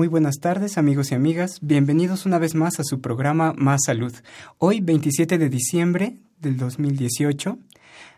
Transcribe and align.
Muy 0.00 0.08
buenas 0.08 0.40
tardes 0.40 0.78
amigos 0.78 1.12
y 1.12 1.14
amigas, 1.14 1.58
bienvenidos 1.60 2.24
una 2.24 2.38
vez 2.38 2.54
más 2.54 2.80
a 2.80 2.84
su 2.84 3.02
programa 3.02 3.52
Más 3.58 3.82
Salud. 3.84 4.14
Hoy, 4.56 4.80
27 4.80 5.36
de 5.36 5.50
diciembre 5.50 6.16
del 6.38 6.56
2018, 6.56 7.58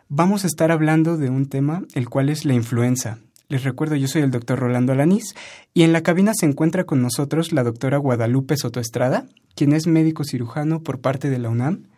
vamos 0.09 0.45
a 0.45 0.47
estar 0.47 0.71
hablando 0.71 1.17
de 1.17 1.29
un 1.29 1.49
tema, 1.49 1.83
el 1.97 2.09
cual 2.09 2.29
es 2.29 2.45
la 2.45 2.55
influenza. 2.55 3.19
Les 3.49 3.65
recuerdo, 3.65 3.97
yo 3.97 4.07
soy 4.07 4.23
el 4.23 4.31
doctor 4.31 4.61
Rolando 4.61 4.93
Alanís 4.93 5.35
y 5.75 5.83
en 5.83 5.93
la 5.93 6.05
cabina 6.05 6.35
se 6.37 6.47
encuentra 6.47 6.85
con 6.85 7.03
nosotros 7.03 7.51
la 7.51 7.65
doctora 7.65 7.99
Guadalupe 7.99 8.57
Sotoestrada, 8.57 9.27
quien 9.57 9.73
es 9.73 9.89
médico 9.89 10.23
cirujano 10.23 10.85
por 10.85 11.01
parte 11.01 11.31
de 11.31 11.41
la 11.41 11.49
UNAM. 11.49 11.89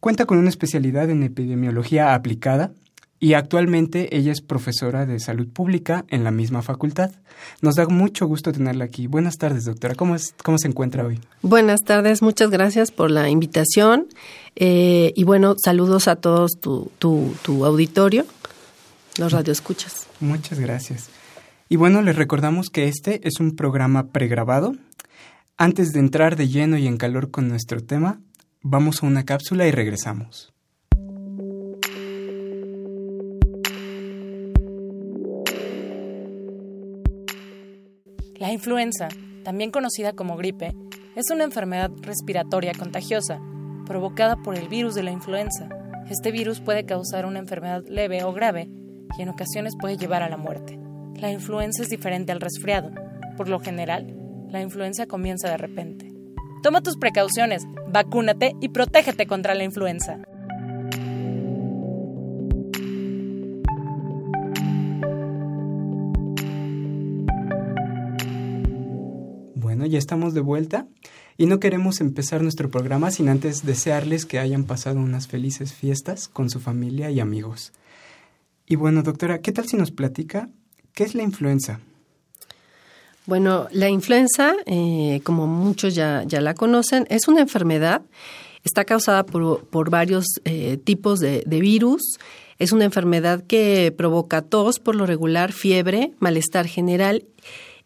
Cuenta 0.00 0.26
con 0.26 0.38
una 0.38 0.48
especialidad 0.48 1.10
en 1.10 1.22
epidemiología 1.22 2.14
aplicada 2.14 2.72
y 3.22 3.34
actualmente 3.34 4.16
ella 4.16 4.32
es 4.32 4.40
profesora 4.40 5.06
de 5.06 5.20
salud 5.20 5.46
pública 5.46 6.04
en 6.08 6.24
la 6.24 6.32
misma 6.32 6.60
facultad. 6.60 7.12
Nos 7.60 7.76
da 7.76 7.86
mucho 7.86 8.26
gusto 8.26 8.50
tenerla 8.50 8.84
aquí. 8.84 9.06
Buenas 9.06 9.36
tardes, 9.36 9.64
doctora. 9.64 9.94
¿Cómo, 9.94 10.16
es, 10.16 10.34
cómo 10.42 10.58
se 10.58 10.66
encuentra 10.66 11.06
hoy? 11.06 11.20
Buenas 11.40 11.82
tardes, 11.82 12.20
muchas 12.20 12.50
gracias 12.50 12.90
por 12.90 13.12
la 13.12 13.30
invitación 13.30 14.08
eh, 14.56 15.12
y 15.14 15.22
bueno, 15.22 15.54
saludos 15.64 16.08
a 16.08 16.16
todos 16.16 16.58
tu, 16.60 16.90
tu, 16.98 17.32
tu 17.42 17.64
auditorio, 17.64 18.26
los 19.18 19.30
radioescuchas. 19.30 20.08
Muchas 20.18 20.58
gracias. 20.58 21.08
Y 21.68 21.76
bueno, 21.76 22.02
les 22.02 22.16
recordamos 22.16 22.70
que 22.70 22.88
este 22.88 23.20
es 23.22 23.38
un 23.38 23.54
programa 23.54 24.08
pregrabado. 24.08 24.74
Antes 25.56 25.92
de 25.92 26.00
entrar 26.00 26.34
de 26.34 26.48
lleno 26.48 26.76
y 26.76 26.88
en 26.88 26.96
calor 26.96 27.30
con 27.30 27.46
nuestro 27.46 27.84
tema, 27.84 28.18
vamos 28.62 29.00
a 29.00 29.06
una 29.06 29.24
cápsula 29.24 29.64
y 29.68 29.70
regresamos. 29.70 30.51
La 38.42 38.50
influenza, 38.50 39.06
también 39.44 39.70
conocida 39.70 40.14
como 40.14 40.36
gripe, 40.36 40.74
es 41.14 41.30
una 41.30 41.44
enfermedad 41.44 41.92
respiratoria 42.00 42.72
contagiosa 42.76 43.40
provocada 43.86 44.34
por 44.34 44.56
el 44.56 44.66
virus 44.66 44.96
de 44.96 45.04
la 45.04 45.12
influenza. 45.12 45.68
Este 46.10 46.32
virus 46.32 46.58
puede 46.58 46.84
causar 46.84 47.24
una 47.24 47.38
enfermedad 47.38 47.84
leve 47.86 48.24
o 48.24 48.32
grave 48.32 48.68
y 49.16 49.22
en 49.22 49.28
ocasiones 49.28 49.74
puede 49.80 49.96
llevar 49.96 50.24
a 50.24 50.28
la 50.28 50.38
muerte. 50.38 50.76
La 51.20 51.30
influenza 51.30 51.84
es 51.84 51.88
diferente 51.88 52.32
al 52.32 52.40
resfriado. 52.40 52.90
Por 53.36 53.48
lo 53.48 53.60
general, 53.60 54.12
la 54.48 54.60
influenza 54.60 55.06
comienza 55.06 55.48
de 55.48 55.58
repente. 55.58 56.10
Toma 56.64 56.80
tus 56.80 56.96
precauciones, 56.96 57.62
vacúnate 57.92 58.56
y 58.60 58.70
protégete 58.70 59.28
contra 59.28 59.54
la 59.54 59.62
influenza. 59.62 60.18
Ya 69.92 69.98
estamos 69.98 70.32
de 70.32 70.40
vuelta 70.40 70.86
y 71.36 71.46
no 71.46 71.60
queremos 71.60 72.00
empezar 72.00 72.42
nuestro 72.42 72.70
programa 72.70 73.10
sin 73.10 73.28
antes 73.28 73.64
desearles 73.64 74.26
que 74.26 74.38
hayan 74.38 74.64
pasado 74.64 74.98
unas 74.98 75.28
felices 75.28 75.72
fiestas 75.72 76.28
con 76.28 76.50
su 76.50 76.60
familia 76.60 77.10
y 77.10 77.20
amigos. 77.20 77.72
Y 78.66 78.76
bueno, 78.76 79.02
doctora, 79.02 79.40
¿qué 79.40 79.52
tal 79.52 79.66
si 79.68 79.76
nos 79.76 79.90
platica 79.90 80.48
qué 80.94 81.04
es 81.04 81.14
la 81.14 81.22
influenza? 81.22 81.80
Bueno, 83.26 83.68
la 83.70 83.88
influenza, 83.90 84.54
eh, 84.64 85.20
como 85.24 85.46
muchos 85.46 85.94
ya, 85.94 86.24
ya 86.26 86.40
la 86.40 86.54
conocen, 86.54 87.06
es 87.10 87.28
una 87.28 87.42
enfermedad, 87.42 88.02
está 88.64 88.84
causada 88.84 89.24
por, 89.26 89.66
por 89.66 89.90
varios 89.90 90.24
eh, 90.44 90.78
tipos 90.82 91.20
de, 91.20 91.44
de 91.46 91.60
virus. 91.60 92.18
Es 92.58 92.72
una 92.72 92.84
enfermedad 92.84 93.44
que 93.46 93.92
provoca 93.96 94.40
tos, 94.40 94.78
por 94.78 94.94
lo 94.96 95.04
regular, 95.04 95.52
fiebre, 95.52 96.12
malestar 96.18 96.66
general 96.66 97.24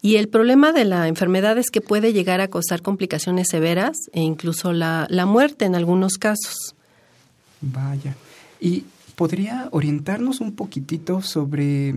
y 0.07 0.19
el 0.19 0.29
problema 0.29 0.71
de 0.71 0.85
la 0.85 1.09
enfermedad 1.09 1.59
es 1.59 1.69
que 1.69 1.81
puede 1.81 2.13
llegar 2.13 2.41
a 2.41 2.47
causar 2.47 2.81
complicaciones 2.81 3.49
severas 3.51 3.97
e 4.13 4.21
incluso 4.21 4.73
la, 4.73 5.09
la 5.11 5.27
muerte 5.27 5.65
en 5.65 5.75
algunos 5.75 6.13
casos. 6.13 6.77
Vaya. 7.61 8.15
¿Y 8.61 8.85
podría 9.17 9.67
orientarnos 9.73 10.41
un 10.41 10.55
poquitito 10.55 11.23
sobre 11.23 11.97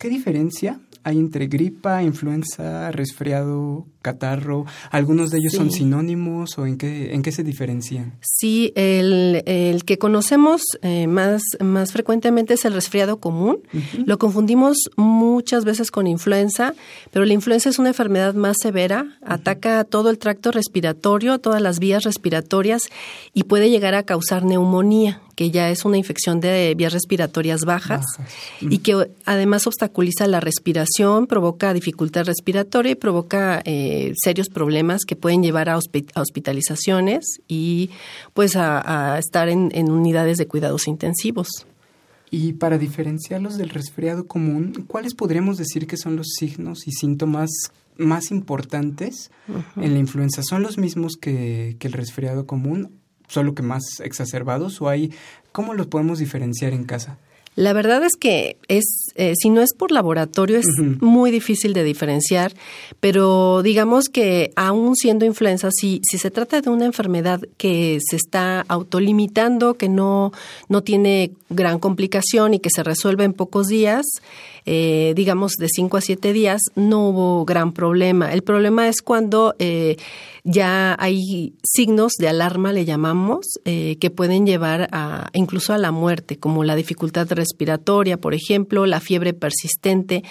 qué 0.00 0.08
diferencia 0.08 0.80
hay 1.04 1.18
entre 1.18 1.46
gripa, 1.46 2.02
influenza, 2.02 2.90
resfriado, 2.90 3.86
catarro? 4.02 4.64
¿Algunos 4.90 5.30
de 5.30 5.38
ellos 5.38 5.52
son 5.52 5.70
sinónimos 5.70 6.58
o 6.58 6.66
en 6.66 6.78
qué, 6.78 7.14
en 7.14 7.22
qué 7.22 7.30
se 7.30 7.44
diferencian? 7.44 8.14
Sí, 8.20 8.72
el, 8.74 9.42
el 9.46 9.84
que 9.84 9.98
conocemos 9.98 10.62
eh, 10.82 11.06
más, 11.06 11.42
más 11.60 11.92
frecuentemente 11.92 12.54
es 12.54 12.64
el 12.64 12.72
resfriado 12.72 13.18
común. 13.18 13.58
Lo 14.06 14.18
confundimos 14.18 14.90
muchas 14.96 15.64
veces 15.64 15.90
con 15.90 16.06
influenza, 16.06 16.74
pero 17.10 17.24
la 17.24 17.34
influenza 17.34 17.68
es 17.68 17.78
una 17.78 17.88
enfermedad 17.88 18.34
más 18.34 18.56
severa, 18.60 19.18
ataca 19.22 19.84
todo 19.84 20.10
el 20.10 20.18
tracto 20.18 20.52
respiratorio, 20.52 21.38
todas 21.38 21.60
las 21.60 21.78
vías 21.78 22.04
respiratorias 22.04 22.88
y 23.32 23.44
puede 23.44 23.70
llegar 23.70 23.94
a 23.94 24.04
causar 24.04 24.44
neumonía 24.44 25.20
que 25.34 25.50
ya 25.50 25.70
es 25.70 25.84
una 25.84 25.96
infección 25.96 26.40
de 26.40 26.74
vías 26.76 26.92
respiratorias 26.92 27.62
bajas, 27.64 28.04
y 28.60 28.78
que 28.78 29.10
además 29.24 29.66
obstaculiza 29.66 30.26
la 30.26 30.40
respiración, 30.40 31.26
provoca 31.26 31.74
dificultad 31.74 32.24
respiratoria 32.24 32.92
y 32.92 32.94
provoca 32.94 33.62
eh, 33.64 34.12
serios 34.22 34.48
problemas 34.48 35.04
que 35.06 35.16
pueden 35.16 35.42
llevar 35.42 35.68
a, 35.68 35.78
hospitalizaciones 35.78 37.40
y 37.48 37.90
pues 38.32 38.56
a, 38.56 39.18
estar 39.18 39.48
en, 39.48 39.90
unidades 39.90 40.38
de 40.38 40.46
cuidados 40.46 40.88
intensivos. 40.88 41.48
Y 42.30 42.54
para 42.54 42.78
diferenciarlos 42.78 43.58
del 43.58 43.70
resfriado 43.70 44.26
común, 44.26 44.84
¿cuáles 44.88 45.14
podríamos 45.14 45.56
decir 45.56 45.86
que 45.86 45.96
son 45.96 46.16
los 46.16 46.28
signos 46.36 46.88
y 46.88 46.92
síntomas 46.92 47.50
más 47.96 48.30
importantes 48.32 49.30
en 49.76 49.92
la 49.92 50.00
influenza? 50.00 50.42
¿Son 50.42 50.62
los 50.62 50.78
mismos 50.78 51.16
que, 51.16 51.76
que 51.78 51.86
el 51.86 51.92
resfriado 51.92 52.46
común 52.46 53.03
solo 53.28 53.54
que 53.54 53.62
más 53.62 54.00
exacerbados 54.00 54.80
o 54.80 54.88
hay 54.88 55.12
cómo 55.52 55.74
los 55.74 55.86
podemos 55.86 56.18
diferenciar 56.18 56.72
en 56.72 56.84
casa? 56.84 57.18
La 57.56 57.72
verdad 57.72 58.02
es 58.02 58.16
que 58.18 58.56
es, 58.66 59.12
eh, 59.14 59.34
si 59.40 59.48
no 59.48 59.60
es 59.62 59.74
por 59.74 59.92
laboratorio, 59.92 60.58
es 60.58 60.66
muy 61.00 61.30
difícil 61.30 61.72
de 61.72 61.84
diferenciar, 61.84 62.52
pero 62.98 63.62
digamos 63.62 64.06
que 64.08 64.50
aún 64.56 64.96
siendo 64.96 65.24
influenza, 65.24 65.70
si, 65.70 66.00
si 66.02 66.18
se 66.18 66.32
trata 66.32 66.60
de 66.60 66.70
una 66.70 66.84
enfermedad 66.84 67.40
que 67.56 68.00
se 68.04 68.16
está 68.16 68.64
autolimitando, 68.66 69.74
que 69.74 69.88
no, 69.88 70.32
no 70.68 70.82
tiene 70.82 71.30
gran 71.48 71.78
complicación 71.78 72.54
y 72.54 72.58
que 72.58 72.70
se 72.74 72.82
resuelve 72.82 73.22
en 73.22 73.32
pocos 73.32 73.68
días, 73.68 74.04
eh, 74.66 75.12
digamos, 75.16 75.52
de 75.52 75.68
5 75.68 75.96
a 75.96 76.00
7 76.00 76.32
días, 76.32 76.60
no 76.74 77.08
hubo 77.08 77.44
gran 77.44 77.72
problema. 77.72 78.32
El 78.32 78.42
problema 78.42 78.88
es 78.88 79.02
cuando 79.02 79.54
eh, 79.58 79.96
ya 80.44 80.94
hay 80.98 81.54
signos 81.62 82.12
de 82.18 82.28
alarma, 82.28 82.72
le 82.72 82.84
llamamos, 82.84 83.46
eh, 83.64 83.96
que 83.98 84.10
pueden 84.10 84.46
llevar 84.46 84.88
a, 84.92 85.30
incluso 85.32 85.72
a 85.72 85.78
la 85.78 85.90
muerte, 85.90 86.38
como 86.38 86.64
la 86.64 86.76
dificultad 86.76 87.30
respiratoria, 87.32 88.18
por 88.18 88.34
ejemplo, 88.34 88.84
la 88.84 89.00
fiebre 89.00 89.32
persistente. 89.32 90.22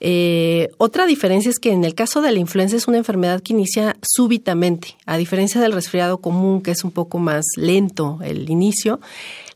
Eh, 0.00 0.68
otra 0.76 1.06
diferencia 1.06 1.50
es 1.50 1.58
que 1.58 1.72
en 1.72 1.84
el 1.84 1.94
caso 1.94 2.20
de 2.20 2.32
la 2.32 2.38
influenza 2.38 2.76
es 2.76 2.86
una 2.86 2.98
enfermedad 2.98 3.40
que 3.40 3.54
inicia 3.54 3.96
súbitamente, 4.02 4.96
a 5.06 5.16
diferencia 5.16 5.60
del 5.60 5.72
resfriado 5.72 6.18
común, 6.18 6.60
que 6.60 6.72
es 6.72 6.84
un 6.84 6.90
poco 6.90 7.18
más 7.18 7.44
lento 7.56 8.18
el 8.22 8.50
inicio. 8.50 9.00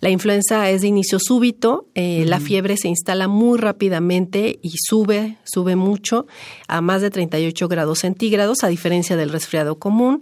La 0.00 0.08
influenza 0.08 0.70
es 0.70 0.80
de 0.80 0.88
inicio 0.88 1.18
súbito, 1.20 1.86
eh, 1.94 2.24
la 2.26 2.40
fiebre 2.40 2.78
se 2.78 2.88
instala 2.88 3.28
muy 3.28 3.58
rápidamente 3.58 4.58
y 4.62 4.72
sube, 4.78 5.36
sube 5.44 5.76
mucho 5.76 6.26
a 6.68 6.80
más 6.80 7.02
de 7.02 7.10
38 7.10 7.68
grados 7.68 7.98
centígrados, 7.98 8.64
a 8.64 8.68
diferencia 8.68 9.16
del 9.16 9.28
resfriado 9.28 9.78
común. 9.78 10.20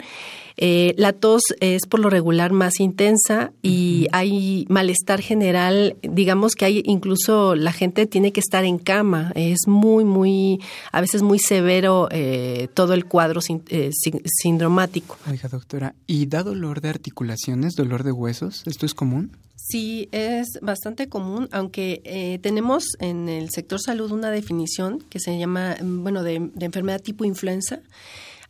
Eh, 0.60 0.92
la 0.98 1.12
tos 1.12 1.42
es 1.60 1.86
por 1.86 2.00
lo 2.00 2.10
regular 2.10 2.50
más 2.50 2.80
intensa 2.80 3.52
y 3.62 4.08
hay 4.10 4.66
malestar 4.68 5.20
general, 5.20 5.96
digamos 6.02 6.56
que 6.56 6.64
hay 6.64 6.82
incluso 6.84 7.54
la 7.54 7.72
gente 7.72 8.06
tiene 8.06 8.32
que 8.32 8.40
estar 8.40 8.64
en 8.64 8.78
cama, 8.78 9.30
es 9.36 9.68
muy, 9.68 10.04
muy, 10.04 10.60
a 10.90 11.00
veces 11.00 11.22
muy 11.22 11.38
severo 11.38 12.08
eh, 12.10 12.66
todo 12.74 12.94
el 12.94 13.04
cuadro 13.04 13.40
eh, 13.68 13.90
sindromático. 13.92 15.16
Oiga, 15.30 15.48
doctora, 15.48 15.94
¿y 16.08 16.26
da 16.26 16.42
dolor 16.42 16.80
de 16.80 16.88
articulaciones, 16.88 17.76
dolor 17.76 18.02
de 18.02 18.10
huesos? 18.10 18.64
¿Esto 18.66 18.84
es 18.84 18.94
común? 18.94 19.30
Sí, 19.54 20.08
es 20.10 20.58
bastante 20.60 21.08
común, 21.08 21.48
aunque 21.52 22.38
tenemos 22.42 22.84
en 23.00 23.28
el 23.28 23.50
sector 23.50 23.80
salud 23.80 24.10
una 24.10 24.30
definición 24.30 25.04
que 25.10 25.20
se 25.20 25.38
llama, 25.38 25.76
bueno, 25.82 26.22
de, 26.22 26.50
de 26.54 26.66
enfermedad 26.66 27.00
tipo 27.00 27.24
influenza 27.24 27.80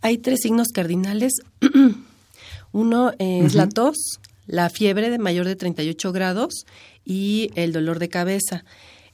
hay 0.01 0.19
tres 0.19 0.41
signos 0.43 0.69
cardinales. 0.69 1.33
Uno 2.73 3.13
es 3.19 3.55
la 3.55 3.69
tos, 3.69 4.21
la 4.47 4.71
fiebre 4.71 5.11
de 5.11 5.19
mayor 5.19 5.47
de 5.47 5.57
38 5.57 6.13
grados 6.13 6.67
y 7.05 7.51
el 7.55 7.73
dolor 7.73 7.99
de 7.99 8.09
cabeza. 8.09 8.65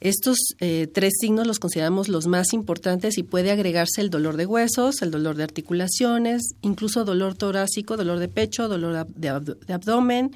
Estos 0.01 0.37
eh, 0.61 0.87
tres 0.93 1.15
signos 1.19 1.47
los 1.47 1.59
consideramos 1.59 2.09
los 2.09 2.27
más 2.27 2.53
importantes 2.53 3.17
y 3.17 3.23
puede 3.23 3.51
agregarse 3.51 4.03
el 4.03 4.11
dolor 4.11 4.37
de 4.37 4.45
huesos, 4.45 5.01
el 5.01 5.11
dolor 5.11 5.37
de 5.37 5.45
articulaciones, 5.45 6.43
incluso 6.61 7.07
dolor 7.07 7.37
torácico, 7.37 7.97
dolor 7.97 8.19
de 8.19 8.29
pecho, 8.29 8.69
dolor 8.69 9.07
de, 9.07 9.29
abdomen. 9.73 10.33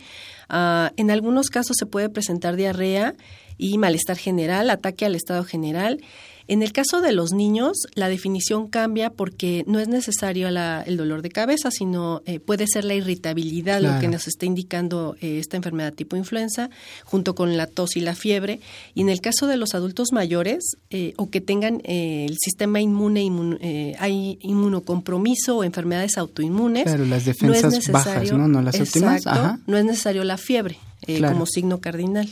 Ah, 0.49 0.93
en 0.97 1.11
algunos 1.11 1.51
casos 1.51 1.77
se 1.79 1.85
puede 1.85 2.09
presentar 2.09 2.57
diarrea 2.57 3.15
y 3.59 3.77
malestar 3.77 4.17
general, 4.17 4.71
ataque 4.71 5.05
al 5.05 5.15
estado 5.15 5.45
general. 5.45 6.01
En 6.49 6.63
el 6.63 6.73
caso 6.73 7.03
de 7.03 7.13
los 7.13 7.33
niños, 7.33 7.77
la 7.95 8.09
definición 8.09 8.69
cambia 8.69 9.11
porque 9.11 9.65
no 9.67 9.79
es 9.81 9.89
necesario 9.89 10.49
el 10.49 10.97
dolor 10.97 11.21
de 11.21 11.29
cabeza, 11.29 11.71
sino 11.71 12.23
eh, 12.25 12.41
puede 12.41 12.67
ser 12.67 12.87
la 12.87 12.95
irritabilidad 12.95 13.83
lo 13.83 14.01
que 14.01 14.09
nos 14.09 14.27
está 14.27 14.47
indicando 14.47 15.15
eh, 15.21 15.39
esta 15.39 15.59
enfermedad 15.59 15.93
tipo 15.93 16.17
influenza, 16.17 16.71
junto 17.05 17.35
con 17.35 17.59
la 17.59 17.67
tos 17.67 17.97
y 17.97 18.01
la 18.01 18.15
fiebre. 18.15 18.61
Y 18.95 19.03
en 19.03 19.11
el 19.11 19.21
caso 19.21 19.47
de 19.47 19.59
los 19.59 19.75
adultos 19.75 20.09
mayores 20.13 20.79
eh, 20.89 21.13
o 21.19 21.29
que 21.29 21.43
tengan 21.43 21.83
el 21.85 22.35
sistema 22.39 22.81
inmune, 22.81 23.97
hay 23.99 24.39
inmunocompromiso 24.41 25.59
o 25.59 25.65
enfermedades 25.65 26.17
autoinmunes, 26.17 26.85
Claro, 26.85 27.05
las 27.05 27.27
defensas 27.27 27.91
bajas, 27.91 28.33
¿no? 28.33 28.49
No 28.49 28.63
las 28.63 28.81
óptimas. 28.81 29.23
No 29.67 29.77
es 29.77 29.85
necesario 29.85 30.25
la 30.25 30.39
fiebre 30.39 30.79
como 31.21 31.45
signo 31.45 31.83
cardinal. 31.83 32.27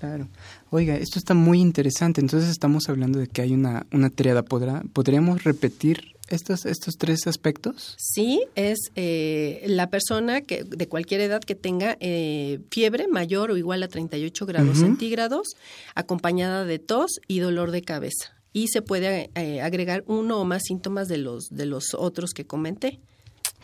Claro. 0.00 0.28
Oiga, 0.70 0.96
esto 0.96 1.18
está 1.18 1.34
muy 1.34 1.60
interesante. 1.60 2.20
Entonces 2.20 2.50
estamos 2.50 2.88
hablando 2.88 3.18
de 3.18 3.26
que 3.26 3.42
hay 3.42 3.52
una, 3.52 3.86
una 3.92 4.10
triada. 4.10 4.42
¿Podrá, 4.42 4.82
¿Podríamos 4.92 5.44
repetir 5.44 6.14
estos, 6.28 6.66
estos 6.66 6.96
tres 6.96 7.26
aspectos? 7.26 7.96
Sí, 7.98 8.42
es 8.54 8.78
eh, 8.96 9.62
la 9.66 9.90
persona 9.90 10.40
que 10.40 10.64
de 10.64 10.88
cualquier 10.88 11.20
edad 11.20 11.40
que 11.40 11.54
tenga 11.54 11.96
eh, 12.00 12.60
fiebre 12.70 13.08
mayor 13.08 13.50
o 13.50 13.56
igual 13.56 13.82
a 13.82 13.88
38 13.88 14.46
grados 14.46 14.78
centígrados, 14.78 15.56
acompañada 15.94 16.64
de 16.64 16.78
tos 16.78 17.20
y 17.28 17.40
dolor 17.40 17.70
de 17.70 17.82
cabeza. 17.82 18.34
Y 18.52 18.68
se 18.68 18.82
puede 18.82 19.30
eh, 19.34 19.60
agregar 19.60 20.04
uno 20.06 20.38
o 20.38 20.44
más 20.44 20.62
síntomas 20.64 21.08
de 21.08 21.18
los, 21.18 21.48
de 21.50 21.66
los 21.66 21.94
otros 21.94 22.30
que 22.32 22.44
comenté. 22.44 23.00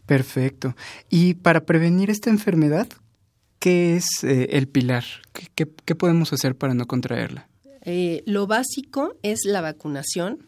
Perfecto. 0.06 0.74
Y 1.08 1.34
para 1.34 1.64
prevenir 1.64 2.10
esta 2.10 2.30
enfermedad, 2.30 2.88
¿qué 3.60 3.96
es 3.96 4.24
eh, 4.24 4.48
el 4.52 4.66
pilar? 4.66 5.04
¿Qué, 5.54 5.94
podemos 5.94 6.32
hacer 6.32 6.56
para 6.56 6.74
no 6.74 6.86
contraerla? 6.86 7.48
Eh, 7.82 8.22
lo 8.26 8.46
básico 8.48 9.14
es 9.22 9.40
la 9.44 9.60
vacunación. 9.60 10.46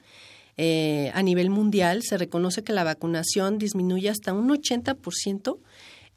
Eh, 0.56 1.10
a 1.14 1.22
nivel 1.22 1.50
mundial 1.50 2.02
se 2.02 2.18
reconoce 2.18 2.64
que 2.64 2.72
la 2.72 2.84
vacunación 2.84 3.58
disminuye 3.58 4.08
hasta 4.08 4.32
un 4.32 4.48
80% 4.48 5.58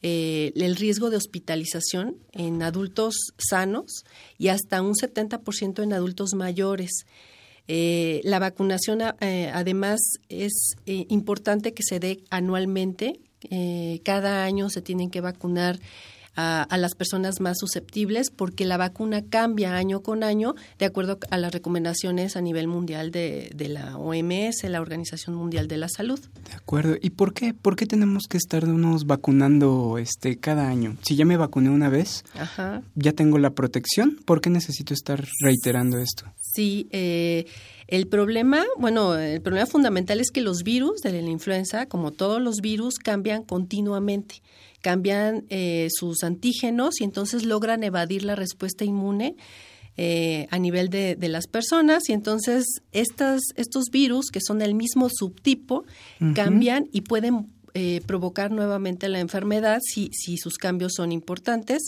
el 0.01 0.75
riesgo 0.75 1.09
de 1.09 1.17
hospitalización 1.17 2.17
en 2.31 2.61
adultos 2.61 3.15
sanos 3.39 4.03
y 4.37 4.49
hasta 4.49 4.83
un 4.83 4.93
70% 4.93 5.81
en 5.81 5.93
adultos 5.93 6.35
mayores. 6.35 7.07
la 7.67 8.37
vacunación 8.37 9.01
además 9.01 9.99
es 10.29 10.75
importante 10.85 11.73
que 11.73 11.81
se 11.81 11.99
dé 11.99 12.19
anualmente. 12.29 13.19
cada 14.03 14.43
año 14.43 14.69
se 14.69 14.83
tienen 14.83 15.09
que 15.09 15.21
vacunar 15.21 15.79
a, 16.35 16.77
las 16.77 16.95
personas 16.95 17.39
más 17.39 17.57
susceptibles 17.59 18.29
porque 18.29 18.65
la 18.65 18.77
vacuna 18.77 19.23
cambia 19.23 19.75
año 19.75 20.01
con 20.01 20.23
año 20.23 20.55
de 20.77 20.85
acuerdo 20.85 21.19
a 21.29 21.37
las 21.37 21.53
recomendaciones 21.53 22.35
a 22.35 22.41
nivel 22.41 22.67
mundial 22.67 23.11
de, 23.11 23.51
la 23.69 23.97
OMS, 23.97 24.63
la 24.63 24.81
Organización 24.81 25.35
Mundial 25.35 25.67
de 25.67 25.77
la 25.77 25.89
Salud. 25.89 26.19
De 26.47 26.53
acuerdo. 26.53 26.95
¿Y 27.01 27.11
por 27.11 27.33
qué? 27.33 27.53
¿Por 27.53 27.75
qué 27.75 27.85
tenemos 27.85 28.27
que 28.27 28.37
estarnos 28.37 29.05
vacunando 29.05 29.97
este 29.97 30.37
cada 30.37 30.67
año? 30.67 30.97
Si 31.01 31.15
ya 31.15 31.25
me 31.25 31.37
vacuné 31.37 31.69
una 31.69 31.89
vez, 31.89 32.23
ya 32.95 33.13
tengo 33.13 33.37
la 33.37 33.51
protección, 33.51 34.19
¿por 34.25 34.41
qué 34.41 34.49
necesito 34.49 34.93
estar 34.93 35.25
reiterando 35.41 35.97
esto? 35.97 36.25
Sí, 36.39 36.87
eh, 36.91 37.45
el 37.87 38.07
problema, 38.07 38.63
bueno, 38.77 39.15
el 39.17 39.41
problema 39.41 39.67
fundamental 39.67 40.19
es 40.19 40.31
que 40.31 40.41
los 40.41 40.63
virus 40.63 41.01
de 41.01 41.21
la 41.21 41.29
influenza, 41.29 41.85
como 41.85 42.11
todos 42.11 42.41
los 42.41 42.61
virus, 42.61 42.95
cambian 42.95 43.43
continuamente 43.43 44.41
cambian 44.85 45.45
eh, 45.49 45.87
sus 45.89 46.23
antígenos 46.23 47.01
y 47.01 47.05
entonces 47.05 47.43
logran 47.43 47.83
evadir 47.83 48.23
la 48.23 48.35
respuesta 48.35 48.85
inmune 48.85 49.35
eh, 49.97 50.45
a 50.51 50.59
nivel 50.59 50.91
de, 50.91 51.17
las 51.21 51.47
personas. 51.47 52.07
Y 52.07 52.13
entonces 52.13 52.67
estas, 52.91 53.41
estos 53.55 53.85
virus 53.91 54.27
que 54.31 54.41
son 54.41 54.59
del 54.59 54.75
mismo 54.75 55.09
subtipo 55.09 55.85
cambian 56.35 56.87
y 56.91 57.01
pueden 57.01 57.47
eh, 57.73 58.01
provocar 58.05 58.51
nuevamente 58.51 59.09
la 59.09 59.19
enfermedad 59.19 59.79
si, 59.81 60.11
si 60.13 60.37
sus 60.37 60.59
cambios 60.59 60.93
son 60.93 61.11
importantes, 61.11 61.81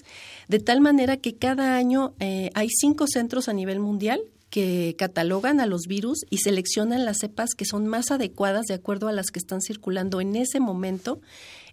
de 0.47 0.57
tal 0.57 0.81
manera 0.81 1.17
que 1.17 1.35
cada 1.35 1.75
año 1.77 2.15
hay 2.19 2.69
cinco 2.69 3.05
centros 3.05 3.47
a 3.47 3.53
nivel 3.53 3.79
mundial 3.79 4.21
que 4.49 4.95
catalogan 4.97 5.59
a 5.59 5.67
los 5.67 5.83
virus 5.87 6.21
y 6.31 6.37
seleccionan 6.37 7.05
las 7.05 7.19
cepas 7.19 7.49
que 7.55 7.65
son 7.65 7.85
más 7.85 8.09
adecuadas 8.09 8.65
de 8.65 8.73
acuerdo 8.73 9.07
a 9.07 9.11
las 9.11 9.27
que 9.27 9.39
están 9.39 9.61
circulando 9.61 10.19
en 10.19 10.35
ese 10.35 10.59
momento 10.59 11.19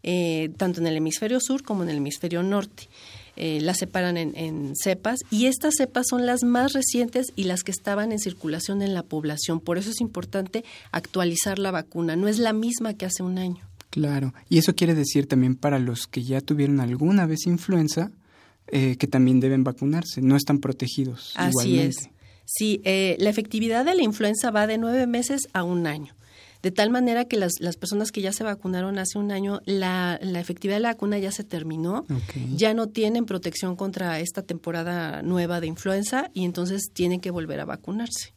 eh, 0.07 0.51
tanto 0.59 0.81
en 0.81 0.87
el 0.87 0.99
hemisferio 0.99 1.41
sur 1.41 1.63
como 1.63 1.83
en 1.83 1.89
el 1.89 1.97
hemisferio 1.97 2.43
norte. 2.43 2.91
Eh, 3.37 3.61
las 3.63 3.79
separan 3.79 4.19
en, 4.19 4.75
cepas 4.77 5.21
y 5.31 5.47
estas 5.47 5.75
cepas 5.79 6.07
son 6.09 6.27
las 6.27 6.45
más 6.45 6.75
recientes 6.75 7.33
y 7.35 7.45
las 7.45 7.63
que 7.63 7.73
estaban 7.73 8.13
en 8.13 8.19
circulación 8.19 8.83
en 8.83 8.93
la 8.93 9.03
población. 9.03 9.61
Por 9.61 9.79
eso 9.79 9.91
es 9.91 10.03
importante 10.03 10.63
actualizar 10.93 11.59
la 11.59 11.71
vacuna. 11.71 12.17
No 12.17 12.29
es 12.29 12.39
la 12.39 12.53
misma 12.53 12.93
que 12.93 13.07
hace 13.07 13.23
un 13.23 13.39
año. 13.39 13.67
Claro. 13.89 14.35
Y 14.51 14.59
eso 14.59 14.75
quiere 14.75 14.95
decir 14.95 15.27
también 15.27 15.57
para 15.57 15.79
los 15.79 16.07
que 16.07 16.23
ya 16.23 16.43
tuvieron 16.43 16.81
alguna 16.81 17.25
vez 17.25 17.47
influenza, 17.47 18.13
eh, 18.69 18.97
que 18.97 19.07
también 19.07 19.41
deben 19.41 19.65
vacunarse. 19.65 20.21
No 20.21 20.37
están 20.37 20.59
protegidos. 20.59 21.33
Así 21.37 21.79
es. 21.79 22.11
Sí, 22.45 22.83
la 22.85 23.31
efectividad 23.31 23.87
de 23.87 23.95
la 23.95 24.03
influenza 24.03 24.51
va 24.51 24.67
de 24.67 24.77
nueve 24.77 25.07
meses 25.07 25.49
a 25.55 25.65
un 25.65 25.87
año 25.87 26.15
de 26.65 26.71
tal 26.71 26.89
manera 26.89 27.27
que 27.27 27.37
las, 27.37 27.61
las 27.61 27.77
personas 27.77 28.11
que 28.11 28.23
ya 28.23 28.33
se 28.33 28.43
vacunaron 28.43 28.99
hace 28.99 29.19
un 29.19 29.33
año, 29.33 29.61
la, 29.67 30.19
la 30.23 30.41
efectividad 30.41 30.77
de 30.77 30.81
la 30.81 30.93
vacuna 30.93 31.19
ya 31.19 31.31
se 31.31 31.45
terminó, 31.45 32.07
ya 32.57 32.73
no 32.73 32.89
tienen 32.89 33.27
protección 33.27 33.77
contra 33.77 34.19
esta 34.19 34.41
temporada 34.41 35.21
nueva 35.21 35.61
de 35.61 35.67
influenza 35.67 36.31
y 36.33 36.47
entonces 36.47 36.89
tienen 36.95 37.21
que 37.21 37.31
volver 37.31 37.61
a 37.61 37.67
vacunarse. 37.67 38.33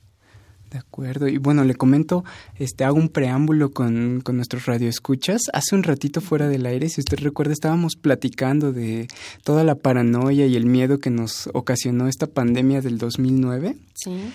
De 0.69 0.77
acuerdo. 0.77 1.29
Y 1.29 1.37
bueno, 1.37 1.63
le 1.63 1.75
comento, 1.75 2.25
este, 2.55 2.83
hago 2.83 2.97
un 2.97 3.07
preámbulo 3.07 3.71
con, 3.71 4.19
con 4.19 4.35
nuestros 4.35 4.65
radioescuchas. 4.65 5.43
Hace 5.53 5.75
un 5.75 5.83
ratito 5.83 6.19
fuera 6.19 6.49
del 6.49 6.65
aire, 6.65 6.89
si 6.89 6.99
usted 6.99 7.19
recuerda, 7.19 7.53
estábamos 7.53 7.95
platicando 7.95 8.73
de 8.73 9.07
toda 9.45 9.63
la 9.63 9.75
paranoia 9.75 10.47
y 10.47 10.57
el 10.57 10.65
miedo 10.65 10.99
que 10.99 11.11
nos 11.11 11.49
ocasionó 11.53 12.09
esta 12.09 12.27
pandemia 12.27 12.81
del 12.81 12.97
2009. 12.97 13.77
Sí. 13.95 14.33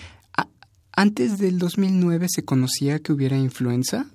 ¿Antes 0.95 1.39
del 1.39 1.57
2009 1.57 2.27
se 2.29 2.45
conocía 2.45 2.99
que 2.99 3.11
hubiera 3.13 3.37
influenza? 3.37 4.05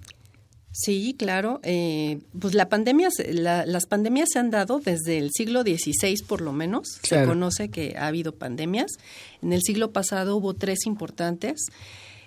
Sí, 0.71 1.17
claro. 1.19 1.59
Eh, 1.65 2.21
pues 2.39 2.55
la 2.55 2.69
pandemia, 2.69 3.09
las 3.33 3.87
pandemias 3.87 4.29
se 4.33 4.39
han 4.39 4.51
dado 4.51 4.79
desde 4.79 5.19
el 5.19 5.31
siglo 5.33 5.63
XVI 5.63 6.15
por 6.29 6.41
lo 6.41 6.53
menos. 6.53 7.01
Se 7.03 7.25
conoce 7.25 7.69
que 7.69 7.97
ha 7.99 8.07
habido 8.07 8.33
pandemias. 8.37 8.93
En 9.43 9.53
el 9.53 9.63
siglo 9.63 9.91
pasado 9.93 10.37
hubo 10.37 10.55
tres 10.55 10.87
importantes. 10.87 11.63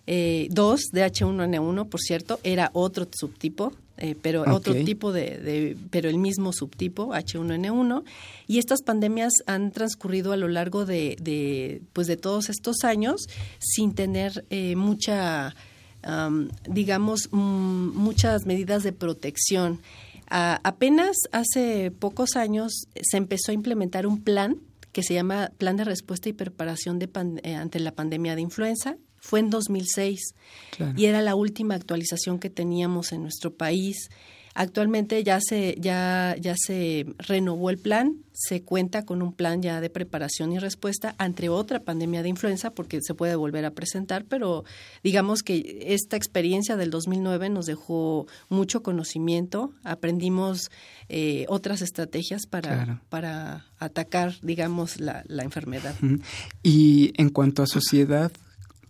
eh, 0.07 0.47
dos 0.49 0.81
de 0.91 1.05
H1N1, 1.05 1.87
por 1.87 2.01
cierto, 2.01 2.39
era 2.43 2.71
otro 2.73 3.07
subtipo, 3.13 3.71
eh, 4.03 4.15
pero 4.19 4.43
otro 4.53 4.73
tipo 4.73 5.13
de, 5.13 5.77
pero 5.91 6.09
el 6.09 6.17
mismo 6.17 6.53
subtipo, 6.53 7.13
H1N1. 7.13 8.03
Y 8.47 8.57
estas 8.57 8.81
pandemias 8.81 9.31
han 9.45 9.71
transcurrido 9.71 10.33
a 10.33 10.37
lo 10.37 10.47
largo 10.47 10.85
de, 10.85 11.81
pues 11.93 12.07
de 12.07 12.17
todos 12.17 12.49
estos 12.49 12.83
años 12.83 13.27
sin 13.59 13.93
tener 13.93 14.43
eh, 14.49 14.75
mucha, 14.75 15.55
digamos, 16.67 17.29
mm, 17.31 17.89
muchas 17.95 18.47
medidas 18.47 18.81
de 18.83 18.91
protección. 18.91 19.79
apenas 20.27 21.17
hace 21.31 21.91
pocos 21.91 22.35
años 22.35 22.87
se 23.01 23.17
empezó 23.17 23.51
a 23.51 23.53
implementar 23.53 24.07
un 24.07 24.23
plan 24.23 24.57
que 24.91 25.03
se 25.03 25.13
llama 25.13 25.51
Plan 25.57 25.77
de 25.77 25.83
Respuesta 25.83 26.29
y 26.29 26.33
Preparación 26.33 26.99
de 26.99 27.09
eh, 27.43 27.55
ante 27.55 27.79
la 27.79 27.91
Pandemia 27.91 28.35
de 28.35 28.41
Influenza. 28.41 28.97
Fue 29.21 29.39
en 29.39 29.51
2006 29.51 30.33
y 30.97 31.05
era 31.05 31.21
la 31.21 31.35
última 31.35 31.75
actualización 31.75 32.39
que 32.39 32.49
teníamos 32.49 33.11
en 33.11 33.21
nuestro 33.21 33.53
país. 33.53 34.09
Actualmente 34.53 35.23
ya 35.23 35.39
se, 35.39 35.75
ya, 35.79 36.35
ya 36.39 36.55
se 36.57 37.05
renovó 37.19 37.69
el 37.69 37.77
plan, 37.77 38.17
se 38.33 38.63
cuenta 38.63 39.05
con 39.05 39.21
un 39.21 39.31
plan 39.31 39.61
ya 39.61 39.79
de 39.79 39.89
preparación 39.89 40.51
y 40.51 40.59
respuesta 40.59 41.15
ante 41.19 41.47
otra 41.49 41.79
pandemia 41.81 42.23
de 42.23 42.29
influenza, 42.29 42.71
porque 42.71 42.99
se 43.01 43.13
puede 43.13 43.35
volver 43.35 43.63
a 43.63 43.71
presentar, 43.71 44.25
pero 44.25 44.65
digamos 45.03 45.41
que 45.43 45.85
esta 45.87 46.17
experiencia 46.17 46.75
del 46.75 46.89
2009 46.89 47.49
nos 47.49 47.67
dejó 47.67 48.27
mucho 48.49 48.83
conocimiento, 48.83 49.71
aprendimos 49.83 50.69
eh, 51.07 51.45
otras 51.47 51.81
estrategias 51.81 52.45
para, 52.45 53.03
para 53.09 53.67
atacar, 53.77 54.33
digamos, 54.41 54.99
la, 54.99 55.23
la 55.27 55.43
enfermedad. 55.43 55.95
Y 56.61 57.13
en 57.15 57.29
cuanto 57.29 57.63
a 57.63 57.67
sociedad, 57.67 58.31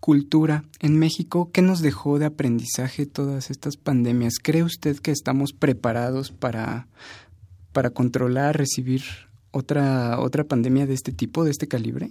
cultura 0.01 0.65
en 0.79 0.97
México, 0.97 1.51
¿qué 1.53 1.61
nos 1.61 1.81
dejó 1.81 2.19
de 2.19 2.25
aprendizaje 2.25 3.05
todas 3.05 3.51
estas 3.51 3.77
pandemias? 3.77 4.33
¿Cree 4.41 4.63
usted 4.63 4.97
que 4.97 5.11
estamos 5.11 5.53
preparados 5.53 6.31
para, 6.31 6.87
para 7.71 7.91
controlar, 7.91 8.57
recibir 8.57 9.03
otra, 9.51 10.19
otra 10.19 10.43
pandemia 10.43 10.87
de 10.87 10.95
este 10.95 11.13
tipo, 11.13 11.45
de 11.45 11.51
este 11.51 11.67
calibre? 11.67 12.09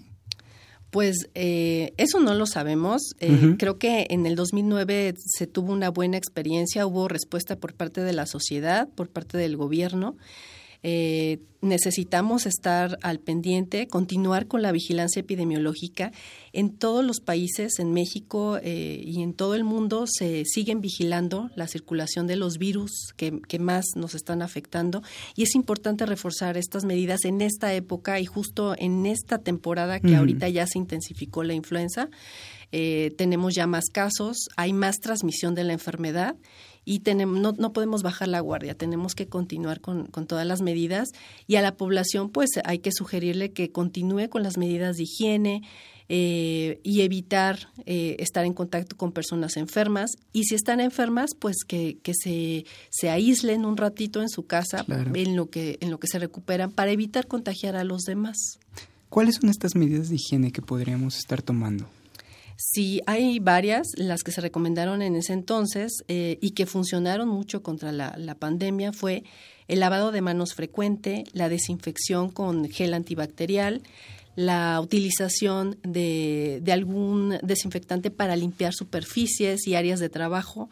Pues 0.91 1.29
eh, 1.35 1.93
eso 1.97 2.21
no 2.21 2.35
lo 2.35 2.47
sabemos. 2.47 3.15
Eh, 3.19 3.57
creo 3.59 3.79
que 3.79 4.07
en 4.11 4.25
el 4.25 4.37
2009 4.37 5.15
se 5.25 5.47
tuvo 5.47 5.73
una 5.73 5.91
buena 5.91 6.17
experiencia, 6.17 6.87
hubo 6.87 7.09
respuesta 7.09 7.57
por 7.57 7.75
parte 7.75 8.03
de 8.03 8.13
la 8.13 8.27
sociedad, 8.27 8.89
por 8.95 9.09
parte 9.09 9.37
del 9.37 9.57
gobierno. 9.57 10.17
Eh, 10.83 11.39
necesitamos 11.63 12.47
estar 12.47 12.99
al 13.03 13.21
pendiente, 13.21 13.87
continuar 13.87 14.47
con 14.47 14.63
la 14.63 14.73
vigilancia 14.73 15.21
epidemiológica. 15.21 16.11
En 16.53 16.71
todos 16.71 17.05
los 17.05 17.21
países, 17.21 17.79
en 17.79 17.93
México 17.93 18.59
eh, 18.63 19.03
y 19.05 19.23
en 19.23 19.35
todo 19.35 19.55
el 19.55 19.65
mundo, 19.65 20.07
se 20.07 20.45
siguen 20.47 20.81
vigilando 20.81 21.51
la 21.57 21.67
circulación 21.67 22.27
de 22.27 22.37
los 22.37 22.57
virus 22.57 23.13
que, 23.17 23.59
más 23.59 23.85
nos 23.95 24.15
están 24.15 24.41
afectando 24.41 25.03
y 25.37 25.43
es 25.43 25.55
importante 25.55 26.07
reforzar 26.07 26.57
estas 26.57 26.87
medidas 26.87 27.27
en 27.27 27.43
esta 27.43 27.75
época 27.75 28.19
y 28.21 28.25
justo 28.25 28.75
en 28.79 29.05
esta 29.05 29.37
temporada 29.37 30.01
que 30.01 30.17
ahorita 30.17 30.49
ya 30.49 30.67
se 30.67 30.79
intensificó 30.79 31.45
la 31.45 31.53
influenza. 31.53 32.09
Eh, 32.73 33.13
tenemos 33.17 33.55
ya 33.55 33.67
más 33.67 33.87
casos, 33.93 34.49
hay 34.57 34.73
más 34.73 34.97
transmisión 34.97 35.55
de 35.55 35.65
la 35.65 35.73
enfermedad 35.73 36.37
y 36.85 37.01
tenemos, 37.01 37.41
no, 37.41 37.53
no 37.53 37.73
podemos 37.73 38.03
bajar 38.03 38.29
la 38.29 38.41
guardia, 38.41 38.75
tenemos 38.75 39.15
que 39.15 39.27
continuar 39.27 39.81
con, 39.81 40.07
con, 40.07 40.27
todas 40.27 40.47
las 40.47 40.63
medidas 40.63 41.09
y 41.47 41.57
a 41.57 41.63
la 41.63 41.77
población 41.77 42.31
pues 42.31 42.51
hay 42.65 42.79
que 42.79 42.93
sugerirle 42.93 43.53
que 43.53 43.71
continúe 43.71 44.29
con 44.29 44.43
las 44.43 44.57
medidas 44.57 44.97
de 44.97 45.03
higiene 45.03 45.63
eh, 46.13 46.81
y 46.83 47.03
evitar 47.03 47.69
eh, 47.87 48.17
estar 48.19 48.45
en 48.45 48.53
contacto 48.53 48.97
con 48.97 49.13
personas 49.13 49.57
enfermas 49.57 50.11
y 50.33 50.43
si 50.43 50.57
están 50.57 50.81
enfermas 50.81 51.31
pues 51.39 51.59
que, 51.65 51.99
que 52.03 52.15
se, 52.15 52.65
se 52.89 53.11
aíslen 53.11 53.65
un 53.65 53.77
ratito 53.77 54.21
en 54.21 54.29
su 54.29 54.45
casa 54.45 54.85
en, 54.89 55.37
lo 55.37 55.51
que, 55.51 55.79
en 55.81 55.91
lo 55.91 56.01
que 56.01 56.09
se 56.09 56.19
recuperan 56.19 56.73
para 56.73 56.91
evitar 56.91 57.29
contagiar 57.29 57.77
a 57.77 57.85
los 57.85 58.03
demás. 58.03 58.59
¿Cuáles 59.09 59.37
son 59.37 59.51
estas 59.51 59.77
medidas 59.77 60.09
de 60.09 60.17
higiene 60.17 60.51
que 60.51 60.63
podríamos 60.63 61.17
estar 61.17 61.43
tomando? 61.43 61.89
Sí, 62.63 63.01
hay 63.07 63.39
varias, 63.39 63.89
las 63.97 64.23
que 64.23 64.33
se 64.33 64.43
recomendaron 64.43 65.01
en 65.01 65.17
ese 65.17 65.33
entonces 65.33 66.05
eh, 66.09 66.37
y 66.43 66.51
que 66.51 66.67
funcionaron 66.67 67.27
mucho 67.27 67.63
contra 67.63 67.91
la, 67.91 68.15
la, 68.19 68.35
pandemia 68.35 68.93
fue 68.93 69.25
el 69.67 69.81
lavado 69.81 70.13
de 70.13 70.21
manos 70.21 70.53
frecuente, 70.53 71.25
la 71.33 71.49
desinfección 71.49 72.29
con 72.29 72.69
gel 72.69 72.93
antibacterial, 72.93 73.81
la 74.37 74.79
utilización 74.79 75.79
de, 75.85 76.61
de 76.63 76.73
algún 76.73 77.39
desinfectante 77.43 78.11
para 78.11 78.37
limpiar 78.37 78.75
superficies 78.75 79.67
y 79.67 79.75
áreas 79.75 79.99
de 79.99 80.11
trabajo, 80.11 80.69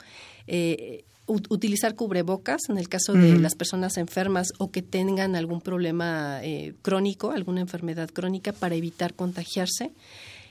eh, 0.47 1.05
utilizar 1.27 1.95
cubrebocas 1.95 2.69
en 2.69 2.77
el 2.77 2.91
caso 2.91 3.15
de 3.15 3.39
las 3.39 3.55
personas 3.55 3.97
enfermas 3.97 4.49
o 4.59 4.71
que 4.71 4.83
tengan 4.83 5.37
algún 5.37 5.63
problema 5.63 6.41
eh, 6.43 6.75
crónico, 6.83 7.31
alguna 7.31 7.63
enfermedad 7.63 8.11
crónica 8.11 8.53
para 8.53 8.75
evitar 8.75 9.15
contagiarse 9.15 9.93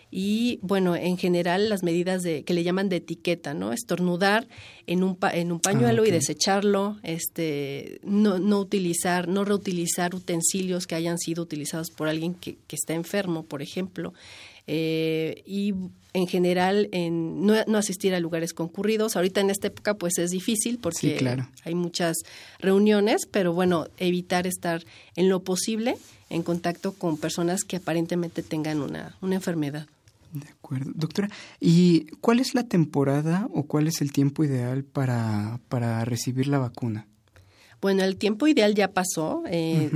y 0.10 0.60
bueno, 0.62 0.96
en 0.96 1.18
general 1.18 1.70
las 1.70 1.84
medidas 1.84 2.24
de 2.24 2.44
que 2.44 2.54
le 2.54 2.64
llaman 2.64 2.88
de 2.88 2.98
etiqueta, 2.98 3.54
¿no? 3.54 3.74
Estornudar 3.74 4.48
en 4.86 5.04
un 5.04 5.18
en 5.34 5.52
un 5.52 5.60
pañuelo 5.60 6.06
y 6.06 6.10
ah, 6.10 6.14
desecharlo, 6.14 6.98
este 7.04 8.00
no 8.04 8.40
no 8.40 8.60
utilizar, 8.60 9.28
no 9.28 9.44
reutilizar 9.44 10.16
utensilios 10.16 10.88
que 10.88 10.96
hayan 10.96 11.18
sido 11.18 11.44
utilizados 11.44 11.92
por 11.92 12.08
alguien 12.08 12.36
que, 12.36 12.58
que 12.68 12.76
está 12.76 12.94
enfermo, 12.94 13.44
por 13.44 13.62
ejemplo. 13.62 14.14
Eh, 14.70 15.44
y 15.46 15.74
en 16.14 16.28
general 16.28 16.90
en 16.92 17.46
no, 17.46 17.54
no, 17.68 17.78
asistir 17.78 18.14
a 18.14 18.20
lugares 18.20 18.54
concurridos. 18.54 19.16
Ahorita 19.16 19.40
en 19.40 19.50
esta 19.50 19.68
época 19.68 19.94
pues 19.94 20.18
es 20.18 20.32
difícil 20.32 20.78
porque 20.78 21.18
hay 21.64 21.76
muchas 21.76 22.18
reuniones, 22.60 23.28
pero 23.30 23.54
bueno, 23.54 23.88
evitar 23.98 24.46
estar 24.46 24.84
en 25.16 25.30
lo 25.30 25.44
posible 25.44 25.96
en 26.30 26.44
contacto 26.44 26.94
con 26.94 27.18
personas 27.18 27.64
que 27.64 27.78
aparentemente 27.78 28.44
tengan 28.44 28.82
una, 28.82 29.16
una 29.22 29.36
enfermedad. 29.36 29.88
De 30.34 30.50
acuerdo. 30.50 30.91
Doctora, 30.96 31.29
¿y 31.60 32.07
cuál 32.22 32.39
es 32.39 32.53
la 32.53 32.63
temporada 32.63 33.48
o 33.53 33.63
cuál 33.63 33.88
es 33.88 34.01
el 34.01 34.12
tiempo 34.12 34.43
ideal 34.43 34.84
para, 34.84 35.60
para 35.69 36.03
recibir 36.05 36.48
la 36.48 36.60
vacuna? 36.60 37.07
Bueno, 37.79 38.03
el 38.03 38.17
tiempo 38.17 38.48
ideal 38.48 38.74
ya 38.74 38.91
pasó. 38.91 39.43
Eh, 39.48 39.91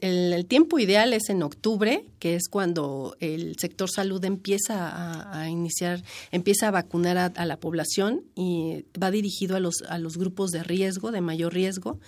el, 0.00 0.46
tiempo 0.46 0.80
ideal 0.80 1.12
es 1.12 1.28
en 1.28 1.44
octubre, 1.44 2.04
que 2.18 2.34
es 2.34 2.48
cuando 2.50 3.16
el 3.20 3.56
sector 3.58 3.88
salud 3.88 4.24
empieza 4.24 5.30
a, 5.32 5.48
iniciar, 5.48 6.02
empieza 6.32 6.68
a 6.68 6.70
vacunar 6.72 7.18
a, 7.18 7.26
a, 7.26 7.46
la 7.46 7.58
población 7.58 8.22
y 8.34 8.84
va 9.00 9.12
dirigido 9.12 9.54
a 9.54 9.60
los, 9.60 9.82
a 9.88 9.98
los 9.98 10.16
grupos 10.16 10.50
de 10.50 10.64
riesgo, 10.64 11.12
de 11.12 11.20
mayor 11.20 11.54
riesgo. 11.54 12.00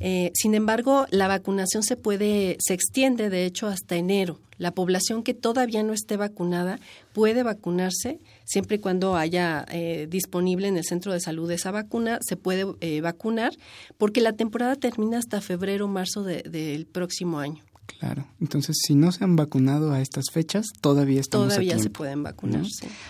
Eh, 0.00 0.30
sin 0.34 0.54
embargo, 0.54 1.06
la 1.10 1.28
vacunación 1.28 1.82
se 1.82 1.96
puede, 1.96 2.56
se 2.58 2.74
extiende 2.74 3.30
de 3.30 3.44
hecho 3.44 3.66
hasta 3.66 3.96
enero. 3.96 4.40
La 4.56 4.72
población 4.72 5.22
que 5.22 5.32
todavía 5.32 5.82
no 5.82 5.94
esté 5.94 6.16
vacunada 6.16 6.80
puede 7.14 7.42
vacunarse 7.42 8.18
siempre 8.44 8.76
y 8.76 8.78
cuando 8.78 9.16
haya 9.16 9.64
eh, 9.70 10.06
disponible 10.10 10.68
en 10.68 10.76
el 10.76 10.84
centro 10.84 11.12
de 11.12 11.20
salud 11.20 11.50
esa 11.50 11.70
vacuna, 11.70 12.18
se 12.20 12.36
puede 12.36 12.66
eh, 12.80 13.00
vacunar 13.00 13.52
porque 13.96 14.20
la 14.20 14.34
temporada 14.34 14.76
termina 14.76 15.18
hasta 15.18 15.40
febrero 15.40 15.86
o 15.86 15.88
marzo 15.88 16.24
del 16.24 16.86
próximo 16.86 17.38
año. 17.38 17.62
Claro. 17.98 18.26
Entonces, 18.40 18.76
si 18.86 18.94
no 18.94 19.12
se 19.12 19.24
han 19.24 19.34
vacunado 19.36 19.92
a 19.92 20.00
estas 20.00 20.26
fechas, 20.30 20.66
todavía 20.80 21.20
estamos 21.20 21.48
Todavía 21.48 21.78
se 21.78 21.90
pueden 21.90 22.22
vacunar. 22.22 22.64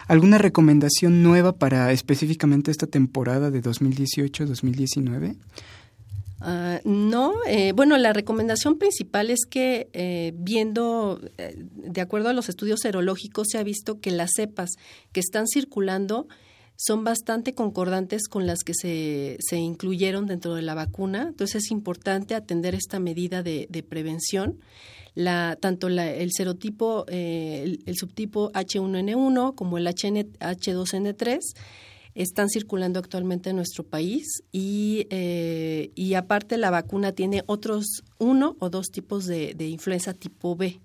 ¿Alguna 0.06 0.38
recomendación 0.38 1.22
nueva 1.22 1.52
para 1.52 1.92
específicamente 1.92 2.70
esta 2.70 2.86
temporada 2.86 3.50
de 3.50 3.62
2018-2019? 3.62 5.36
Ah, 6.42 6.80
no, 6.84 7.34
eh, 7.46 7.72
bueno, 7.72 7.98
la 7.98 8.14
recomendación 8.14 8.78
principal 8.78 9.28
es 9.28 9.40
que 9.48 9.90
eh, 9.92 10.32
viendo, 10.36 11.20
eh, 11.36 11.54
de 11.58 12.00
acuerdo 12.00 12.30
a 12.30 12.32
los 12.32 12.48
estudios 12.48 12.80
serológicos, 12.80 13.48
se 13.50 13.58
ha 13.58 13.62
visto 13.62 14.00
que 14.00 14.10
las 14.10 14.30
cepas 14.34 14.70
que 15.12 15.20
están 15.20 15.46
circulando 15.46 16.28
son 16.76 17.04
bastante 17.04 17.54
concordantes 17.54 18.26
con 18.26 18.46
las 18.46 18.60
que 18.60 18.72
se, 18.72 19.56
incluyeron 19.58 20.26
dentro 20.26 20.54
de 20.54 20.62
la 20.62 20.72
vacuna. 20.74 21.26
Entonces 21.28 21.64
es 21.64 21.70
importante 21.70 22.34
atender 22.34 22.74
esta 22.74 22.98
medida 23.00 23.42
de, 23.42 23.84
prevención. 23.86 24.60
La, 25.14 25.58
tanto 25.60 25.88
el 25.88 26.30
serotipo, 26.32 27.04
el, 27.08 27.82
el, 27.84 27.96
subtipo 27.96 28.50
H1N1 28.52 29.54
como 29.54 29.76
el 29.76 29.86
HN, 29.86 30.32
H2N3 30.38 31.40
están 32.14 32.48
circulando 32.48 32.98
actualmente 32.98 33.50
en 33.50 33.56
nuestro 33.56 33.84
país 33.84 34.42
y, 34.52 35.06
eh, 35.10 35.90
y 35.94 36.14
aparte 36.14 36.56
la 36.56 36.70
vacuna 36.70 37.12
tiene 37.12 37.42
otros 37.46 38.02
uno 38.18 38.56
o 38.58 38.70
dos 38.70 38.90
tipos 38.90 39.26
de, 39.26 39.54
influenza 39.60 40.14
tipo 40.14 40.56
B, 40.56 40.80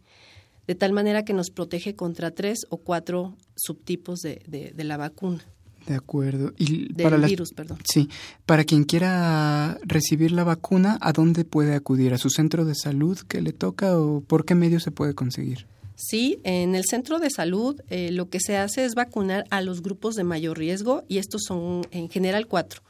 de 0.68 0.76
tal 0.76 0.94
manera 0.94 1.26
que 1.26 1.34
nos 1.34 1.50
protege 1.50 1.96
contra 1.96 2.32
tres 2.32 2.60
o 2.70 2.78
cuatro 2.78 3.36
subtipos 3.56 4.20
de, 4.20 4.42
de, 4.48 4.84
la 4.84 4.98
vacuna. 4.98 5.44
De 5.88 5.96
acuerdo. 5.96 6.54
Y 6.58 6.92
Del 6.94 7.04
para 7.04 7.18
virus, 7.18 7.54
perdón. 7.54 7.78
Sí. 7.92 8.10
Para 8.46 8.64
quien 8.64 8.84
quiera 8.84 9.78
recibir 9.84 10.32
la 10.32 10.44
vacuna, 10.44 10.98
¿a 11.00 11.14
dónde 11.14 11.46
puede 11.46 11.76
acudir? 11.76 12.14
¿A 12.14 12.18
su 12.18 12.30
centro 12.30 12.66
de 12.66 12.74
salud 12.74 13.20
que 13.20 13.42
le 13.42 13.54
toca 13.54 14.00
o 14.00 14.22
por 14.22 14.46
qué 14.46 14.56
medio 14.56 14.80
se 14.80 14.90
puede 14.90 15.14
conseguir? 15.14 15.68
Sí, 15.96 16.40
en 16.44 16.76
el 16.76 16.84
centro 16.86 17.20
de 17.20 17.30
salud 17.30 17.80
eh, 17.90 18.12
lo 18.12 18.30
que 18.30 18.40
se 18.40 18.58
hace 18.58 18.84
es 18.84 18.96
vacunar 18.96 19.46
a 19.50 19.62
los 19.62 19.82
grupos 19.82 20.16
de 20.16 20.24
mayor 20.24 20.58
riesgo 20.58 21.04
y 21.08 21.20
estos 21.20 21.44
son 21.48 21.88
en 21.92 22.10
general 22.10 22.48
cuatro. 22.48 22.82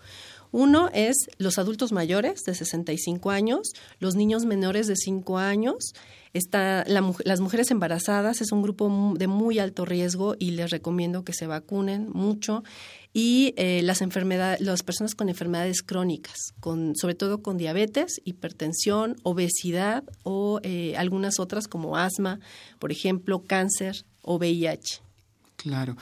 Uno 0.52 0.90
es 0.94 1.18
los 1.38 1.60
adultos 1.60 1.92
mayores 1.92 2.44
de 2.44 2.56
65 2.56 3.30
años, 3.30 3.74
los 4.00 4.16
niños 4.16 4.46
menores 4.46 4.88
de 4.88 4.96
5 4.96 5.38
años, 5.38 5.94
está 6.34 6.84
las 6.88 7.40
mujeres 7.40 7.72
embarazadas 7.72 8.42
es 8.42 8.52
un 8.52 8.62
grupo 8.62 9.14
de 9.18 9.28
muy 9.28 9.60
alto 9.60 9.86
riesgo 9.86 10.36
y 10.38 10.52
les 10.52 10.70
recomiendo 10.70 11.24
que 11.24 11.34
se 11.34 11.48
vacunen 11.48 12.10
mucho 12.10 12.64
y 13.18 13.54
eh, 13.56 13.82
las 13.82 14.02
enfermedades, 14.02 14.60
las 14.60 14.84
personas 14.84 15.16
con 15.16 15.30
enfermedades 15.30 15.82
crónicas, 15.84 16.36
con 16.60 16.98
sobre 16.98 17.16
todo 17.16 17.42
con 17.42 17.58
diabetes, 17.58 18.20
hipertensión, 18.26 19.16
obesidad 19.24 20.04
o 20.24 20.60
eh, 20.64 20.98
algunas 20.98 21.40
otras 21.40 21.70
como 21.70 21.96
asma, 21.96 22.42
por 22.78 22.92
ejemplo, 22.92 23.42
cáncer 23.48 24.04
o 24.22 24.36
VIH. 24.36 25.00
Claro. 25.56 25.96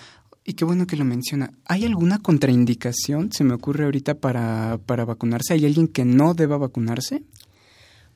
Y 0.44 0.54
qué 0.54 0.66
bueno 0.66 0.88
que 0.88 0.98
lo 0.98 1.06
menciona. 1.06 1.54
¿Hay 1.66 1.86
alguna 1.86 2.18
contraindicación, 2.18 3.32
se 3.32 3.44
me 3.44 3.54
ocurre 3.54 3.86
ahorita, 3.86 4.16
para, 4.16 4.80
para 4.84 5.06
vacunarse? 5.06 5.54
¿Hay 5.54 5.68
alguien 5.68 5.88
que 5.88 6.06
no 6.06 6.34
deba 6.34 6.58
vacunarse? 6.58 7.22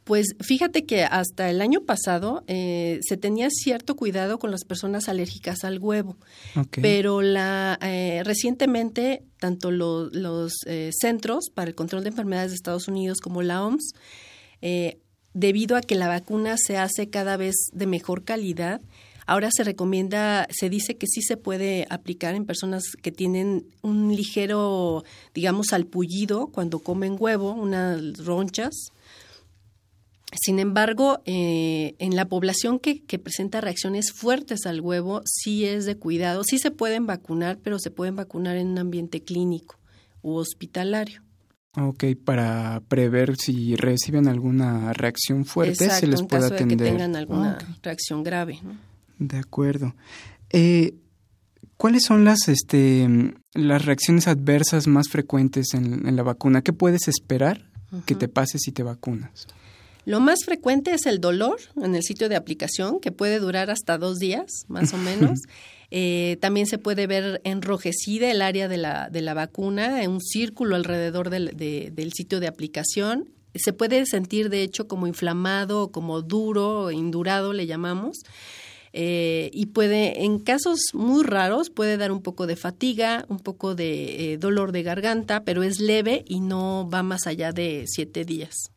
Pues 0.08 0.38
fíjate 0.40 0.86
que 0.86 1.04
hasta 1.04 1.50
el 1.50 1.60
año 1.60 1.82
pasado 1.82 2.46
eh, 2.48 3.02
se 3.02 3.18
tenía 3.18 3.50
cierto 3.50 3.98
cuidado 3.98 4.40
con 4.40 4.52
las 4.52 4.64
personas 4.64 5.10
alérgicas 5.10 5.66
al 5.66 5.80
huevo, 5.80 6.16
pero 6.82 7.22
la 7.22 7.78
eh, 7.82 8.22
recientemente 8.24 9.24
tanto 9.38 9.70
los 9.70 10.54
eh, 10.66 10.92
centros 10.98 11.50
para 11.54 11.68
el 11.68 11.76
control 11.76 12.04
de 12.04 12.10
enfermedades 12.10 12.52
de 12.52 12.56
Estados 12.56 12.88
Unidos 12.88 13.20
como 13.20 13.42
la 13.42 13.62
OMS, 13.62 13.94
debido 15.34 15.76
a 15.76 15.82
que 15.82 15.96
la 15.96 16.08
vacuna 16.08 16.56
se 16.58 16.78
hace 16.78 17.10
cada 17.10 17.36
vez 17.36 17.56
de 17.74 17.86
mejor 17.86 18.24
calidad, 18.24 18.80
ahora 19.26 19.50
se 19.52 19.66
recomienda, 19.66 20.48
se 20.52 20.70
dice 20.70 20.96
que 20.96 21.08
sí 21.08 21.22
se 21.22 21.36
puede 21.36 21.86
aplicar 21.90 22.34
en 22.34 22.46
personas 22.46 22.84
que 23.02 23.12
tienen 23.12 23.66
un 23.82 24.16
ligero, 24.16 25.04
digamos, 25.34 25.74
alpullido 25.74 26.48
cuando 26.48 26.80
comen 26.80 27.18
huevo, 27.20 27.52
unas 27.52 28.18
ronchas 28.20 28.94
sin 30.34 30.60
embargo, 30.60 31.22
eh, 31.25 31.96
en 32.00 32.15
la 32.15 32.25
población 32.25 32.79
que, 32.79 33.01
presenta 33.17 33.62
reacciones 33.62 34.12
fuertes 34.12 34.65
al 34.65 34.81
huevo, 34.81 35.22
sí 35.25 35.65
es 35.65 35.86
de 35.86 35.98
cuidado. 35.98 36.43
Sí 36.43 36.60
se 36.60 36.72
pueden 36.72 37.05
vacunar, 37.05 37.60
pero 37.63 37.79
se 37.79 37.91
pueden 37.91 38.15
vacunar 38.15 38.57
en 38.57 38.67
un 38.67 38.77
ambiente 38.77 39.24
clínico 39.24 39.79
u 40.22 40.36
hospitalario. 40.36 41.22
Ok, 41.79 42.05
para 42.24 42.81
prever 42.88 43.38
si 43.38 43.75
reciben 43.75 44.27
alguna 44.27 44.91
reacción 44.93 45.46
fuerte, 45.46 45.89
se 45.89 46.07
les 46.07 46.24
puede 46.24 46.48
atender. 46.48 46.77
De 46.77 46.84
que 46.86 46.91
tengan 46.91 47.15
alguna 47.15 47.57
reacción 47.81 48.24
grave. 48.24 48.60
De 49.19 49.38
acuerdo. 49.38 49.96
Eh, 50.50 50.96
¿Cuáles 51.77 52.03
son 52.03 52.25
las, 52.25 52.48
este, 52.48 53.07
las 53.53 53.86
reacciones 53.86 54.27
adversas 54.27 54.88
más 54.88 55.10
frecuentes 55.10 55.75
en, 55.75 56.15
la 56.15 56.24
vacuna? 56.24 56.63
¿Qué 56.63 56.74
puedes 56.74 57.07
esperar 57.07 57.69
que 58.05 58.15
te 58.15 58.27
pase 58.27 58.57
si 58.57 58.72
te 58.72 58.81
vacunas? 58.81 59.48
Lo 60.08 60.22
más 60.22 60.46
frecuente 60.46 60.94
es 60.94 61.06
el 61.06 61.20
dolor 61.20 61.60
en 61.76 61.94
el 61.94 62.02
sitio 62.02 62.30
de 62.30 62.38
aplicación, 62.38 63.02
que 63.02 63.12
puede 63.12 63.40
durar 63.40 63.70
hasta 63.70 63.98
dos 63.98 64.20
días, 64.20 64.64
más 64.70 64.94
o 64.94 64.98
menos. 64.98 65.42
Eh, 65.90 66.38
también 66.42 66.68
se 66.68 66.78
puede 66.78 67.08
ver 67.08 67.40
enrojecida 67.46 68.30
el 68.30 68.42
área 68.42 68.68
de 68.68 68.76
la, 68.76 69.10
de 69.10 69.22
la 69.22 69.34
vacuna, 69.34 70.04
en 70.04 70.12
un 70.12 70.20
círculo 70.20 70.76
alrededor 70.76 71.30
del, 71.30 71.56
del 71.56 72.12
sitio 72.12 72.42
de 72.42 72.48
aplicación. 72.48 73.30
Se 73.56 73.72
puede 73.72 74.06
sentir, 74.06 74.50
de 74.50 74.64
hecho, 74.64 74.90
como 74.90 75.08
inflamado, 75.08 75.94
como 75.94 76.22
duro, 76.22 76.92
indurado, 76.92 77.54
le 77.54 77.68
llamamos. 77.68 78.18
Eh, 78.92 79.50
y 79.54 79.68
puede, 79.68 80.26
en 80.26 80.40
casos 80.40 80.80
muy 80.92 81.24
raros, 81.24 81.70
puede 81.70 81.96
dar 81.96 82.12
un 82.12 82.22
poco 82.22 82.48
de 82.48 82.58
fatiga, 82.58 83.24
un 83.30 83.40
poco 83.40 83.74
de 83.74 84.34
eh, 84.34 84.38
dolor 84.38 84.74
de 84.74 84.84
garganta, 84.84 85.46
pero 85.46 85.64
es 85.64 85.80
leve 85.80 86.26
y 86.28 86.42
no 86.42 86.90
va 86.94 87.02
más 87.02 87.28
allá 87.28 87.54
de 87.54 87.86
siete 87.88 88.26
días 88.26 88.74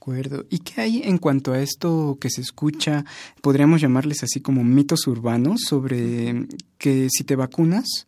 acuerdo. 0.00 0.46
¿Y 0.48 0.60
qué 0.60 0.80
hay 0.80 1.02
en 1.04 1.18
cuanto 1.18 1.52
a 1.52 1.60
esto 1.60 2.16
que 2.18 2.30
se 2.30 2.40
escucha, 2.40 3.04
podríamos 3.42 3.82
llamarles 3.82 4.22
así 4.22 4.40
como 4.40 4.64
mitos 4.64 5.06
urbanos, 5.06 5.60
sobre 5.68 6.46
que 6.78 7.08
si 7.10 7.22
te 7.24 7.36
vacunas 7.36 8.06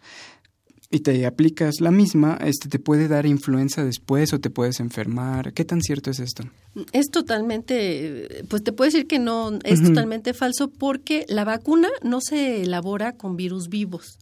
y 0.91 1.01
te 1.01 1.27
aplicas 1.27 1.81
la 1.81 1.91
misma, 1.91 2.39
este 2.43 2.71
te 2.71 2.79
puede 2.79 3.09
dar 3.09 3.27
influenza 3.27 3.85
después 3.85 4.33
o 4.33 4.41
te 4.41 4.49
puedes 4.49 4.81
enfermar? 4.81 5.53
¿Qué 5.53 5.67
tan 5.67 5.83
cierto 5.83 6.11
es 6.11 6.21
esto? 6.21 6.45
Es 6.93 7.11
totalmente, 7.11 8.43
pues 8.49 8.65
te 8.65 8.73
puedo 8.73 8.91
decir 8.91 9.07
que 9.07 9.19
no, 9.19 9.59
es 9.63 9.83
totalmente 9.83 10.33
falso 10.33 10.71
porque 10.71 11.27
la 11.29 11.45
vacuna 11.45 11.88
no 12.03 12.23
se 12.23 12.62
elabora 12.62 13.19
con 13.19 13.37
virus 13.37 13.69
vivos 13.69 14.19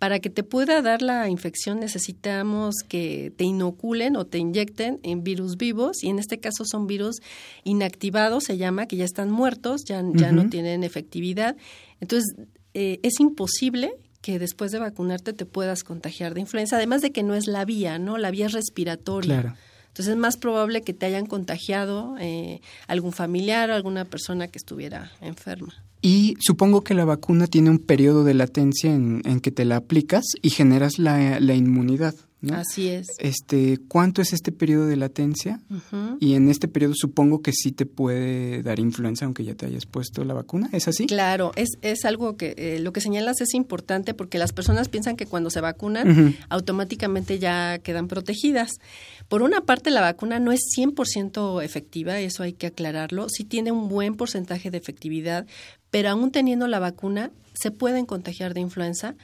para 0.00 0.18
que 0.18 0.30
te 0.30 0.42
pueda 0.42 0.80
dar 0.80 1.02
la 1.02 1.28
infección 1.28 1.78
necesitamos 1.78 2.76
que 2.88 3.34
te 3.36 3.44
inoculen 3.44 4.16
o 4.16 4.24
te 4.24 4.38
inyecten 4.38 4.98
en 5.02 5.22
virus 5.22 5.58
vivos 5.58 6.02
y 6.02 6.08
en 6.08 6.18
este 6.18 6.40
caso 6.40 6.64
son 6.64 6.86
virus 6.86 7.20
inactivados, 7.64 8.44
se 8.44 8.56
llama, 8.56 8.86
que 8.86 8.96
ya 8.96 9.04
están 9.04 9.30
muertos, 9.30 9.84
ya, 9.84 10.02
ya 10.14 10.32
no 10.32 10.48
tienen 10.48 10.84
efectividad. 10.84 11.54
Entonces, 12.00 12.34
eh, 12.72 12.98
es 13.02 13.20
imposible 13.20 13.92
que 14.22 14.38
después 14.38 14.72
de 14.72 14.78
vacunarte 14.78 15.34
te 15.34 15.44
puedas 15.44 15.84
contagiar 15.84 16.32
de 16.32 16.40
influenza, 16.40 16.76
además 16.76 17.02
de 17.02 17.12
que 17.12 17.22
no 17.22 17.34
es 17.34 17.46
la 17.46 17.66
vía, 17.66 17.98
¿no? 17.98 18.16
La 18.16 18.30
vía 18.30 18.46
es 18.46 18.52
respiratoria. 18.52 19.54
Entonces 19.88 20.14
es 20.14 20.16
más 20.16 20.38
probable 20.38 20.80
que 20.80 20.94
te 20.94 21.04
hayan 21.04 21.26
contagiado 21.26 22.16
eh, 22.18 22.62
algún 22.86 23.12
familiar 23.12 23.68
o 23.68 23.74
alguna 23.74 24.06
persona 24.06 24.48
que 24.48 24.56
estuviera 24.56 25.12
enferma. 25.20 25.74
Y 26.02 26.36
supongo 26.40 26.82
que 26.82 26.94
la 26.94 27.04
vacuna 27.04 27.46
tiene 27.46 27.70
un 27.70 27.78
periodo 27.78 28.24
de 28.24 28.34
latencia 28.34 28.92
en, 28.92 29.22
en 29.24 29.40
que 29.40 29.50
te 29.50 29.64
la 29.64 29.76
aplicas 29.76 30.24
y 30.40 30.50
generas 30.50 30.98
la, 30.98 31.40
la 31.40 31.54
inmunidad. 31.54 32.14
Así 32.52 32.88
es. 32.88 33.06
Este, 33.18 33.78
¿Cuánto 33.88 34.22
es 34.22 34.32
este 34.32 34.50
periodo 34.50 34.86
de 34.86 34.96
latencia? 34.96 35.60
Y 36.20 36.34
en 36.34 36.48
este 36.48 36.68
periodo 36.68 36.94
supongo 36.96 37.42
que 37.42 37.52
sí 37.52 37.70
te 37.72 37.84
puede 37.84 38.62
dar 38.62 38.78
influenza 38.78 39.26
aunque 39.26 39.44
ya 39.44 39.54
te 39.54 39.66
hayas 39.66 39.84
puesto 39.84 40.24
la 40.24 40.32
vacuna. 40.32 40.70
¿Es 40.72 40.88
así? 40.88 41.06
Claro, 41.06 41.52
es, 41.56 41.70
es 41.82 42.04
algo 42.04 42.36
que 42.36 42.54
eh, 42.56 42.78
lo 42.80 42.92
que 42.92 43.00
señalas 43.00 43.40
es 43.40 43.52
importante 43.54 44.14
porque 44.14 44.38
las 44.38 44.52
personas 44.52 44.88
piensan 44.88 45.16
que 45.16 45.26
cuando 45.26 45.50
se 45.50 45.60
vacunan 45.60 46.36
automáticamente 46.48 47.38
ya 47.38 47.78
quedan 47.78 48.08
protegidas. 48.08 48.70
Por 49.28 49.42
una 49.42 49.60
parte, 49.60 49.90
la 49.90 50.00
vacuna 50.00 50.40
no 50.40 50.50
es 50.50 50.60
100% 50.76 51.62
efectiva, 51.62 52.18
eso 52.20 52.42
hay 52.42 52.54
que 52.54 52.66
aclararlo. 52.66 53.28
Sí 53.28 53.44
tiene 53.44 53.70
un 53.70 53.88
buen 53.88 54.14
porcentaje 54.14 54.70
de 54.70 54.78
efectividad, 54.78 55.46
pero 55.90 56.10
aún 56.10 56.30
teniendo 56.30 56.66
la 56.66 56.78
vacuna 56.78 57.30
se 57.54 57.70
pueden 57.70 58.06
contagiar 58.06 58.54
de 58.54 58.60
influenza. 58.60 59.14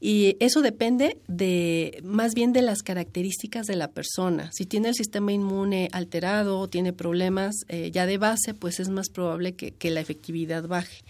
Y 0.00 0.36
eso 0.38 0.62
depende 0.62 1.18
de 1.26 2.00
más 2.04 2.34
bien 2.34 2.52
de 2.52 2.62
las 2.62 2.82
características 2.82 3.66
de 3.66 3.74
la 3.74 3.88
persona. 3.88 4.50
Si 4.52 4.64
tiene 4.64 4.88
el 4.88 4.94
sistema 4.94 5.32
inmune 5.32 5.88
alterado 5.92 6.60
o 6.60 6.68
tiene 6.68 6.92
problemas 6.92 7.56
eh, 7.68 7.90
ya 7.90 8.06
de 8.06 8.16
base, 8.16 8.54
pues 8.54 8.78
es 8.78 8.90
más 8.90 9.08
probable 9.08 9.54
que, 9.54 9.90
la 9.90 10.00
efectividad 10.00 10.68
baje. 10.68 11.02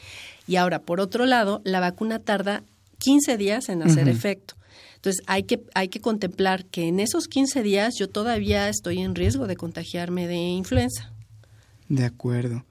Y 0.46 0.56
ahora, 0.56 0.80
por 0.80 1.00
otro 1.00 1.26
lado, 1.26 1.60
la 1.64 1.80
vacuna 1.80 2.18
tarda 2.18 2.62
15 2.98 3.36
días 3.36 3.68
en 3.68 3.82
hacer 3.82 4.08
efecto. 4.08 4.54
Entonces, 4.96 5.22
hay 5.26 5.42
que, 5.42 5.60
hay 5.74 5.88
que 5.88 6.00
contemplar 6.00 6.64
que 6.64 6.88
en 6.88 6.98
esos 6.98 7.28
15 7.28 7.62
días 7.62 7.94
yo 7.98 8.08
todavía 8.08 8.70
estoy 8.70 9.00
en 9.00 9.14
riesgo 9.14 9.46
de 9.46 9.56
contagiarme 9.56 10.26
de 10.26 10.36
influenza. 10.36 11.12
De 11.88 12.04
acuerdo. 12.04 12.64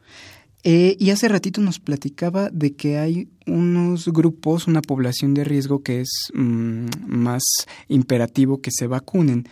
Eh, 0.69 0.97
y 0.99 1.11
hace 1.11 1.29
ratito 1.29 1.61
nos 1.61 1.79
platicaba 1.79 2.49
de 2.49 2.75
que 2.75 2.97
hay 2.97 3.29
unos 3.45 4.09
grupos, 4.09 4.67
una 4.67 4.81
población 4.81 5.33
de 5.33 5.45
riesgo 5.45 5.81
que 5.81 6.01
es 6.01 6.09
mm, 6.33 6.87
más 7.07 7.41
imperativo 7.87 8.59
que 8.59 8.71
se 8.73 8.85
vacunen. 8.85 9.47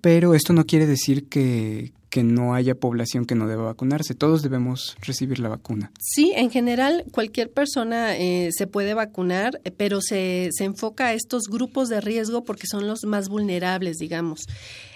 Pero 0.00 0.34
esto 0.34 0.52
no 0.52 0.66
quiere 0.66 0.86
decir 0.86 1.28
que, 1.28 1.92
que 2.08 2.24
no 2.24 2.52
haya 2.52 2.74
población 2.74 3.26
que 3.26 3.36
no 3.36 3.46
deba 3.46 3.62
vacunarse. 3.62 4.14
Todos 4.14 4.42
debemos 4.42 4.96
recibir 5.00 5.38
la 5.38 5.48
vacuna. 5.48 5.92
Sí, 6.00 6.32
en 6.34 6.50
general 6.50 7.04
cualquier 7.12 7.52
persona 7.52 8.16
eh, 8.16 8.50
se 8.50 8.66
puede 8.66 8.94
vacunar, 8.94 9.60
eh, 9.62 9.70
pero 9.70 10.00
se, 10.00 10.48
se 10.50 10.64
enfoca 10.64 11.06
a 11.06 11.14
estos 11.14 11.44
grupos 11.44 11.88
de 11.88 12.00
riesgo 12.00 12.42
porque 12.42 12.66
son 12.66 12.88
los 12.88 13.04
más 13.04 13.28
vulnerables, 13.28 13.98
digamos. 13.98 14.46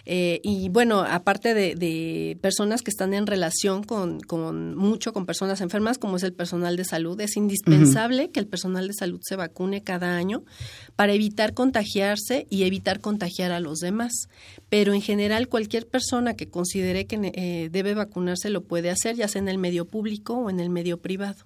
Eh, 0.07 0.40
y 0.43 0.69
bueno, 0.69 1.01
aparte 1.01 1.55
de, 1.55 2.38
personas 2.40 2.83
que 2.83 2.90
están 2.90 3.14
en 3.14 3.27
relación 3.27 3.83
con, 3.83 4.21
con, 4.21 4.75
mucho 4.75 5.12
con 5.12 5.25
personas 5.25 5.61
enfermas, 5.61 5.99
como 5.99 6.17
es 6.17 6.23
el 6.23 6.35
personal 6.35 6.77
de 6.77 6.85
salud, 6.85 7.19
es 7.21 7.37
indispensable 7.37 8.31
que 8.31 8.40
el 8.40 8.47
personal 8.47 8.87
de 8.87 8.93
salud 8.93 9.21
se 9.23 9.37
vacune 9.37 9.83
cada 9.83 10.17
año 10.17 10.45
para 10.97 11.14
evitar 11.14 11.55
contagiarse 11.55 12.47
y 12.51 12.64
evitar 12.64 13.01
contagiar 13.01 13.53
a 13.53 13.61
los 13.61 13.79
demás. 13.79 14.29
Pero 14.69 14.93
en 14.93 15.01
general 15.01 15.49
cualquier 15.49 15.87
persona 15.87 16.35
que 16.35 16.49
considere 16.49 17.07
que 17.07 17.33
eh, 17.35 17.69
debe 17.73 17.95
vacunarse 17.95 18.51
lo 18.51 18.62
puede 18.62 18.90
hacer, 18.90 19.17
ya 19.17 19.29
sea 19.29 19.40
en 19.40 19.49
el 19.49 19.59
medio 19.59 19.87
público 19.87 20.35
o 20.35 20.51
en 20.51 20.61
el 20.61 20.71
medio 20.71 21.01
privado. 21.01 21.45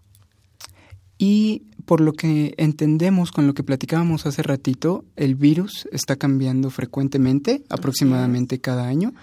Y 1.18 1.62
por 1.88 2.03
lo 2.03 2.12
que 2.12 2.53
entendemos 2.59 3.33
con 3.33 3.46
lo 3.46 3.55
que 3.55 3.62
platicábamos 3.62 4.27
hace 4.27 4.42
ratito, 4.42 5.07
el 5.16 5.37
virus 5.37 5.88
está 5.90 6.16
cambiando 6.16 6.68
frecuentemente, 6.68 7.64
aproximadamente 7.70 8.61
cada 8.61 8.87
año. 8.87 9.14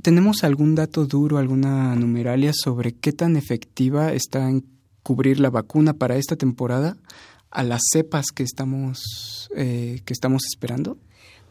¿Tenemos 0.00 0.44
algún 0.44 0.76
dato 0.76 1.06
duro, 1.06 1.38
alguna 1.38 1.96
numeralia 1.96 2.52
sobre 2.54 2.92
qué 2.92 3.12
tan 3.12 3.34
efectiva 3.34 4.12
está 4.12 4.48
en 4.48 4.64
cubrir 5.02 5.40
la 5.40 5.50
vacuna 5.50 5.94
para 5.94 6.16
esta 6.16 6.36
temporada 6.36 6.96
a 7.50 7.64
las 7.64 7.80
cepas 7.92 8.26
que 8.32 8.44
estamos, 8.44 9.50
eh, 9.56 10.02
que 10.04 10.12
estamos 10.12 10.44
esperando? 10.44 10.98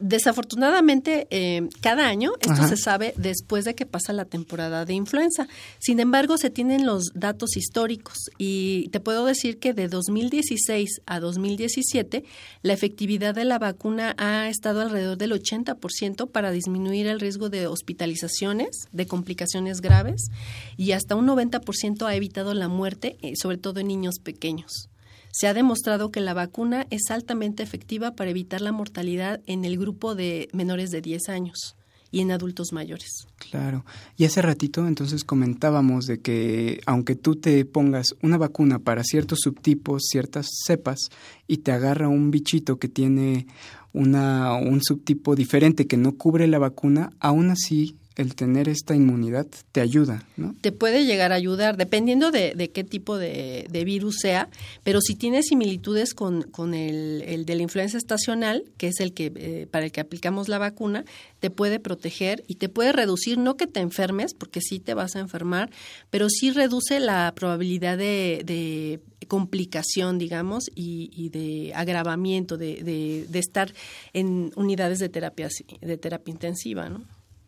Desafortunadamente, 0.02 1.28
eh, 1.30 1.70
cada 1.80 2.08
año 2.08 2.32
esto 2.42 2.68
se 2.68 2.76
sabe 2.76 3.14
después 3.18 3.66
de 3.66 3.76
que 3.76 3.86
pasa 3.86 4.14
la 4.14 4.26
temporada 4.26 4.84
de 4.84 4.94
influenza. 4.94 5.48
Sin 5.78 6.00
embargo, 6.00 6.38
se 6.40 6.50
tienen 6.50 6.88
los 6.88 7.12
datos 7.14 7.56
históricos 7.56 8.18
y 8.40 8.90
te 8.90 9.00
puedo 9.00 9.26
decir 9.26 9.60
que 9.60 9.74
de 9.74 9.88
2016 9.88 11.02
a 11.06 11.20
2017 11.20 12.24
la 12.64 12.74
efectividad 12.74 13.36
de 13.36 13.46
la 13.46 13.60
vacuna 13.60 14.16
ha 14.18 14.50
estado 14.50 14.82
alrededor 14.82 15.18
del 15.18 15.34
80% 15.34 16.32
para 16.32 16.52
disminuir 16.52 17.06
el 17.06 17.20
riesgo 17.20 17.50
de 17.50 17.68
hospitalizaciones, 17.68 18.88
de 18.92 19.06
complicaciones 19.06 19.82
graves 19.82 20.32
y 20.78 20.94
hasta 20.94 21.16
un 21.16 21.28
90% 21.28 22.08
ha 22.08 22.16
evitado 22.16 22.56
la 22.56 22.68
muerte, 22.68 23.18
eh, 23.22 23.34
sobre 23.36 23.58
todo 23.58 23.80
en 23.80 23.88
niños 23.88 24.16
pequeños. 24.18 24.91
Se 25.32 25.48
ha 25.48 25.54
demostrado 25.54 26.12
que 26.12 26.22
la 26.22 26.34
vacuna 26.34 26.88
es 26.90 27.10
altamente 27.10 27.64
efectiva 27.64 28.12
para 28.12 28.32
evitar 28.32 28.62
la 28.62 28.72
mortalidad 28.72 29.42
en 29.46 29.66
el 29.66 29.78
grupo 29.78 30.16
de 30.16 30.50
menores 30.54 30.92
de 30.92 31.02
10 31.02 31.30
años 31.30 31.76
y 32.12 32.20
en 32.20 32.32
adultos 32.32 32.74
mayores. 32.74 33.26
Claro. 33.38 33.86
Y 34.18 34.26
hace 34.26 34.42
ratito 34.42 34.86
entonces 34.86 35.24
comentábamos 35.24 36.06
de 36.06 36.20
que 36.20 36.82
aunque 36.86 37.16
tú 37.16 37.38
te 37.38 37.64
pongas 37.66 38.16
una 38.22 38.38
vacuna 38.38 38.80
para 38.80 39.04
ciertos 39.04 39.40
subtipos, 39.42 40.04
ciertas 40.10 40.48
cepas, 40.66 41.10
y 41.48 41.58
te 41.58 41.72
agarra 41.72 42.10
un 42.10 42.30
bichito 42.30 42.78
que 42.78 42.90
tiene 42.90 43.48
una, 43.94 44.54
un 44.56 44.82
subtipo 44.84 45.36
diferente 45.36 45.88
que 45.88 45.98
no 45.98 46.16
cubre 46.16 46.48
la 46.48 46.60
vacuna, 46.60 47.12
aún 47.20 47.50
así 47.50 47.96
el 48.18 48.36
tener 48.36 48.68
esta 48.68 48.94
inmunidad 48.94 49.48
te 49.72 49.80
ayuda, 49.80 50.26
¿no? 50.36 50.54
Te 50.60 50.72
puede 50.72 51.06
llegar 51.06 51.32
a 51.32 51.36
ayudar, 51.36 51.78
dependiendo 51.78 52.30
de, 52.32 52.70
qué 52.74 52.84
tipo 52.84 53.18
de, 53.18 53.68
virus 53.86 54.18
sea, 54.20 54.50
pero 54.84 55.00
si 55.02 55.16
tiene 55.16 55.44
similitudes 55.44 56.14
con, 56.14 56.44
con 56.44 56.74
el, 56.74 57.46
de 57.46 57.56
la 57.56 57.62
influenza 57.62 57.98
estacional, 57.98 58.66
que 58.78 58.88
es 58.88 59.00
el 59.00 59.14
que 59.14 59.32
eh, 59.36 59.68
para 59.72 59.86
el 59.86 59.92
que 59.92 60.02
aplicamos 60.02 60.50
la 60.50 60.58
vacuna, 60.58 61.06
te 61.40 61.50
puede 61.50 61.80
proteger 61.80 62.44
y 62.48 62.56
te 62.56 62.68
puede 62.68 62.92
reducir, 62.92 63.38
no 63.38 63.56
que 63.56 63.68
te 63.68 63.80
enfermes, 63.80 64.34
porque 64.34 64.60
sí 64.60 64.80
te 64.80 64.94
vas 64.94 65.16
a 65.16 65.20
enfermar, 65.20 65.72
pero 66.10 66.30
sí 66.30 66.52
reduce 66.52 67.00
la 67.00 67.32
probabilidad 67.36 67.98
de, 67.98 69.00
complicación, 69.28 70.18
digamos, 70.18 70.66
y, 70.76 71.30
de 71.30 71.72
agravamiento, 71.74 72.58
de, 72.58 72.84
de, 73.30 73.40
estar 73.40 73.74
en 74.12 74.52
unidades 74.58 75.00
de 75.00 75.08
terapia, 75.08 75.48
de 75.80 75.98
terapia 75.98 76.34
intensiva, 76.34 76.90
¿no? 76.90 77.06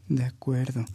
De 0.07 0.23
acuerdo. 0.23 0.85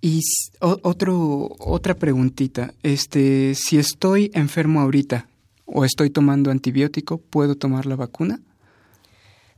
Y 0.00 0.20
otro, 0.60 1.56
otra 1.58 1.94
preguntita, 1.94 2.72
este, 2.82 3.54
si 3.54 3.78
estoy 3.78 4.30
enfermo 4.32 4.80
ahorita 4.80 5.28
o 5.64 5.84
estoy 5.84 6.10
tomando 6.10 6.50
antibiótico, 6.50 7.18
¿puedo 7.18 7.56
tomar 7.56 7.84
la 7.84 7.96
vacuna? 7.96 8.40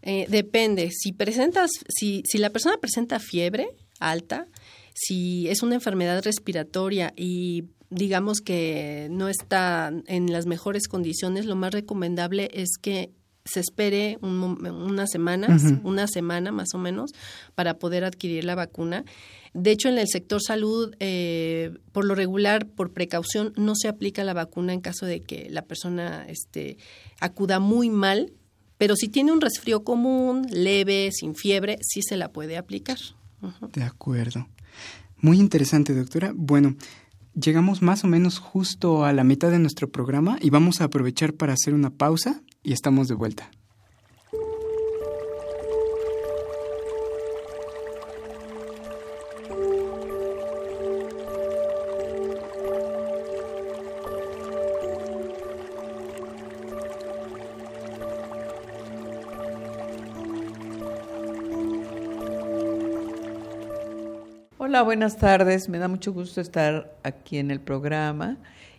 Eh, 0.02 0.26
depende. 0.28 0.90
Si 0.92 1.12
presentas, 1.12 1.70
si, 1.88 2.22
si 2.24 2.38
la 2.38 2.50
persona 2.50 2.76
presenta 2.78 3.18
fiebre 3.18 3.68
alta, 3.98 4.46
si 4.94 5.46
es 5.48 5.62
una 5.62 5.74
enfermedad 5.74 6.22
respiratoria 6.24 7.12
y 7.16 7.64
digamos 7.90 8.40
que 8.40 9.08
no 9.10 9.28
está 9.28 9.92
en 10.06 10.32
las 10.32 10.46
mejores 10.46 10.88
condiciones, 10.88 11.44
lo 11.44 11.56
más 11.56 11.72
recomendable 11.72 12.48
es 12.54 12.78
que 12.80 13.10
se 13.44 13.60
espere 13.60 14.18
unas 14.20 15.10
semanas, 15.10 15.62
una 15.82 16.06
semana 16.06 16.52
más 16.52 16.74
o 16.74 16.78
menos, 16.78 17.10
para 17.54 17.78
poder 17.78 18.04
adquirir 18.04 18.44
la 18.44 18.54
vacuna. 18.54 19.04
De 19.52 19.72
hecho, 19.72 19.88
en 19.88 19.98
el 19.98 20.06
sector 20.08 20.40
salud, 20.40 20.94
eh, 21.00 21.72
por 21.92 22.04
lo 22.04 22.14
regular, 22.14 22.66
por 22.66 22.92
precaución, 22.92 23.52
no 23.56 23.74
se 23.74 23.88
aplica 23.88 24.22
la 24.22 24.34
vacuna 24.34 24.72
en 24.72 24.80
caso 24.80 25.06
de 25.06 25.20
que 25.20 25.48
la 25.50 25.62
persona 25.62 26.24
este, 26.28 26.76
acuda 27.18 27.58
muy 27.58 27.90
mal, 27.90 28.32
pero 28.78 28.94
si 28.94 29.08
tiene 29.08 29.32
un 29.32 29.40
resfrío 29.40 29.82
común, 29.82 30.46
leve, 30.50 31.10
sin 31.12 31.34
fiebre, 31.34 31.78
sí 31.82 32.00
se 32.02 32.16
la 32.16 32.32
puede 32.32 32.56
aplicar. 32.56 32.98
De 33.72 33.82
acuerdo. 33.82 34.46
Muy 35.18 35.38
interesante, 35.38 35.94
doctora. 35.94 36.32
Bueno, 36.34 36.76
llegamos 37.34 37.82
más 37.82 38.04
o 38.04 38.06
menos 38.06 38.38
justo 38.38 39.04
a 39.04 39.12
la 39.12 39.24
mitad 39.24 39.50
de 39.50 39.58
nuestro 39.58 39.90
programa 39.90 40.38
y 40.40 40.50
vamos 40.50 40.80
a 40.80 40.84
aprovechar 40.84 41.34
para 41.34 41.52
hacer 41.52 41.74
una 41.74 41.90
pausa 41.90 42.42
y 42.62 42.72
estamos 42.72 43.08
de 43.08 43.14
vuelta. 43.14 43.50
Hola, 64.70 64.82
buenas 64.82 65.16
tardes. 65.16 65.68
Me 65.68 65.78
da 65.78 65.88
mucho 65.88 66.12
gusto 66.12 66.40
estar 66.40 66.96
aquí 67.02 67.38
en 67.38 67.50
el 67.50 67.58
programa 67.60 68.36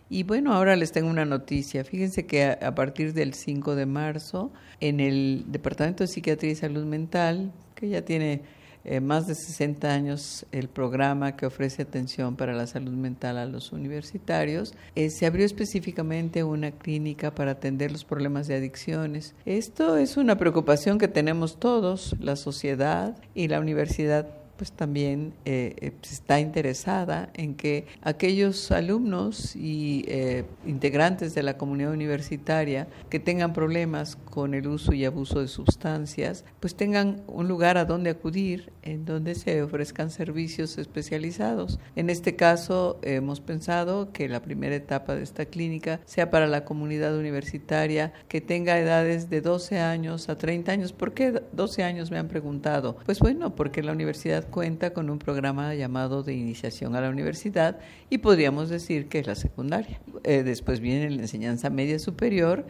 y 0.08 0.22
bueno, 0.22 0.54
ahora 0.54 0.74
les 0.74 0.90
tengo 0.90 1.10
una 1.10 1.26
noticia. 1.26 1.84
Fíjense 1.84 2.24
que 2.24 2.46
a, 2.46 2.74
partir 2.74 3.12
del 3.12 3.34
5 3.34 3.74
de 3.74 3.84
marzo, 3.84 4.50
en 4.80 5.00
el 5.00 5.44
Departamento 5.48 6.02
de 6.02 6.08
Psiquiatría 6.08 6.52
y 6.52 6.54
Salud 6.54 6.86
Mental, 6.86 7.52
que 7.74 7.90
ya 7.90 8.06
tiene 8.06 8.40
eh, 8.84 9.00
más 9.00 9.26
de 9.26 9.34
60 9.34 9.92
años 9.92 10.46
el 10.50 10.70
programa 10.70 11.36
que 11.36 11.44
ofrece 11.44 11.82
atención 11.82 12.36
para 12.36 12.54
la 12.54 12.66
salud 12.66 12.94
mental 12.94 13.36
a 13.36 13.44
los 13.44 13.70
universitarios, 13.70 14.72
eh, 14.94 15.10
se 15.10 15.26
abrió 15.26 15.44
específicamente 15.44 16.42
una 16.42 16.70
clínica 16.70 17.34
para 17.34 17.50
atender 17.50 17.92
los 17.92 18.06
problemas 18.06 18.46
de 18.46 18.54
adicciones. 18.54 19.34
Esto 19.44 19.98
es 19.98 20.16
una 20.16 20.38
preocupación 20.38 20.96
que 20.96 21.08
tenemos 21.08 21.58
todos, 21.58 22.16
la 22.18 22.36
sociedad 22.36 23.14
y 23.34 23.48
la 23.48 23.60
universidad 23.60 24.41
pues 24.56 24.72
también 24.72 25.34
eh, 25.44 25.74
eh, 25.80 25.92
está 26.02 26.40
interesada 26.40 27.30
en 27.34 27.54
que 27.54 27.86
aquellos 28.02 28.70
alumnos 28.70 29.56
y 29.56 30.04
eh, 30.08 30.44
integrantes 30.66 31.34
de 31.34 31.42
la 31.42 31.56
comunidad 31.56 31.92
universitaria 31.92 32.86
que 33.10 33.18
tengan 33.18 33.52
problemas 33.52 34.16
con 34.16 34.54
el 34.54 34.66
uso 34.66 34.92
y 34.92 35.04
abuso 35.04 35.40
de 35.40 35.48
sustancias, 35.48 36.44
pues 36.60 36.74
tengan 36.74 37.22
un 37.26 37.48
lugar 37.48 37.76
a 37.78 37.84
donde 37.84 38.10
acudir 38.10 38.72
en 38.82 39.04
donde 39.04 39.34
se 39.34 39.62
ofrezcan 39.62 40.10
servicios 40.10 40.78
especializados. 40.78 41.78
En 41.96 42.10
este 42.10 42.36
caso, 42.36 42.98
hemos 43.02 43.40
pensado 43.40 44.12
que 44.12 44.28
la 44.28 44.42
primera 44.42 44.74
etapa 44.74 45.14
de 45.14 45.22
esta 45.22 45.46
clínica 45.46 46.00
sea 46.04 46.30
para 46.30 46.46
la 46.46 46.64
comunidad 46.64 47.16
universitaria 47.16 48.12
que 48.28 48.40
tenga 48.40 48.78
edades 48.78 49.30
de 49.30 49.40
12 49.40 49.78
años 49.78 50.28
a 50.28 50.38
30 50.38 50.72
años. 50.72 50.92
¿Por 50.92 51.14
qué 51.14 51.42
12 51.52 51.82
años 51.82 52.10
me 52.10 52.18
han 52.18 52.28
preguntado? 52.28 52.96
Pues 53.04 53.18
bueno, 53.18 53.54
porque 53.54 53.82
la 53.82 53.92
universidad 53.92 54.41
cuenta 54.46 54.92
con 54.92 55.10
un 55.10 55.18
programa 55.18 55.74
llamado 55.74 56.22
de 56.22 56.34
iniciación 56.34 56.94
a 56.96 57.00
la 57.00 57.10
universidad 57.10 57.78
y 58.10 58.18
podríamos 58.18 58.68
decir 58.68 59.08
que 59.08 59.20
es 59.20 59.26
la 59.26 59.34
secundaria. 59.34 60.00
Eh, 60.24 60.42
después 60.42 60.80
viene 60.80 61.10
la 61.10 61.22
enseñanza 61.22 61.70
media 61.70 61.98
superior 61.98 62.64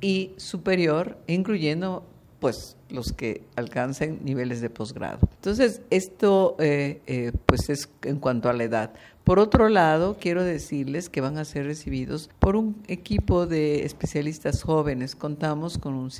y 0.00 0.32
superior, 0.36 1.18
incluyendo 1.26 2.04
pues 2.40 2.76
los 2.88 3.12
que 3.12 3.42
alcancen 3.56 4.20
niveles 4.24 4.60
de 4.60 4.70
posgrado. 4.70 5.18
Entonces, 5.34 5.82
esto 5.90 6.56
eh, 6.58 7.00
eh, 7.06 7.32
pues 7.46 7.68
es 7.68 7.90
en 8.02 8.18
cuanto 8.18 8.48
a 8.48 8.52
la 8.52 8.64
edad. 8.64 8.92
Por 9.28 9.40
otro 9.40 9.68
lado, 9.68 10.16
quiero 10.18 10.42
decirles 10.42 11.10
que 11.10 11.20
van 11.20 11.36
a 11.36 11.44
ser 11.44 11.66
recibidos 11.66 12.30
por 12.38 12.56
un 12.56 12.82
equipo 12.86 13.46
de 13.46 13.84
especialistas 13.84 14.62
jóvenes. 14.62 15.14
Contamos 15.14 15.76
con, 15.76 15.92
un 15.92 16.10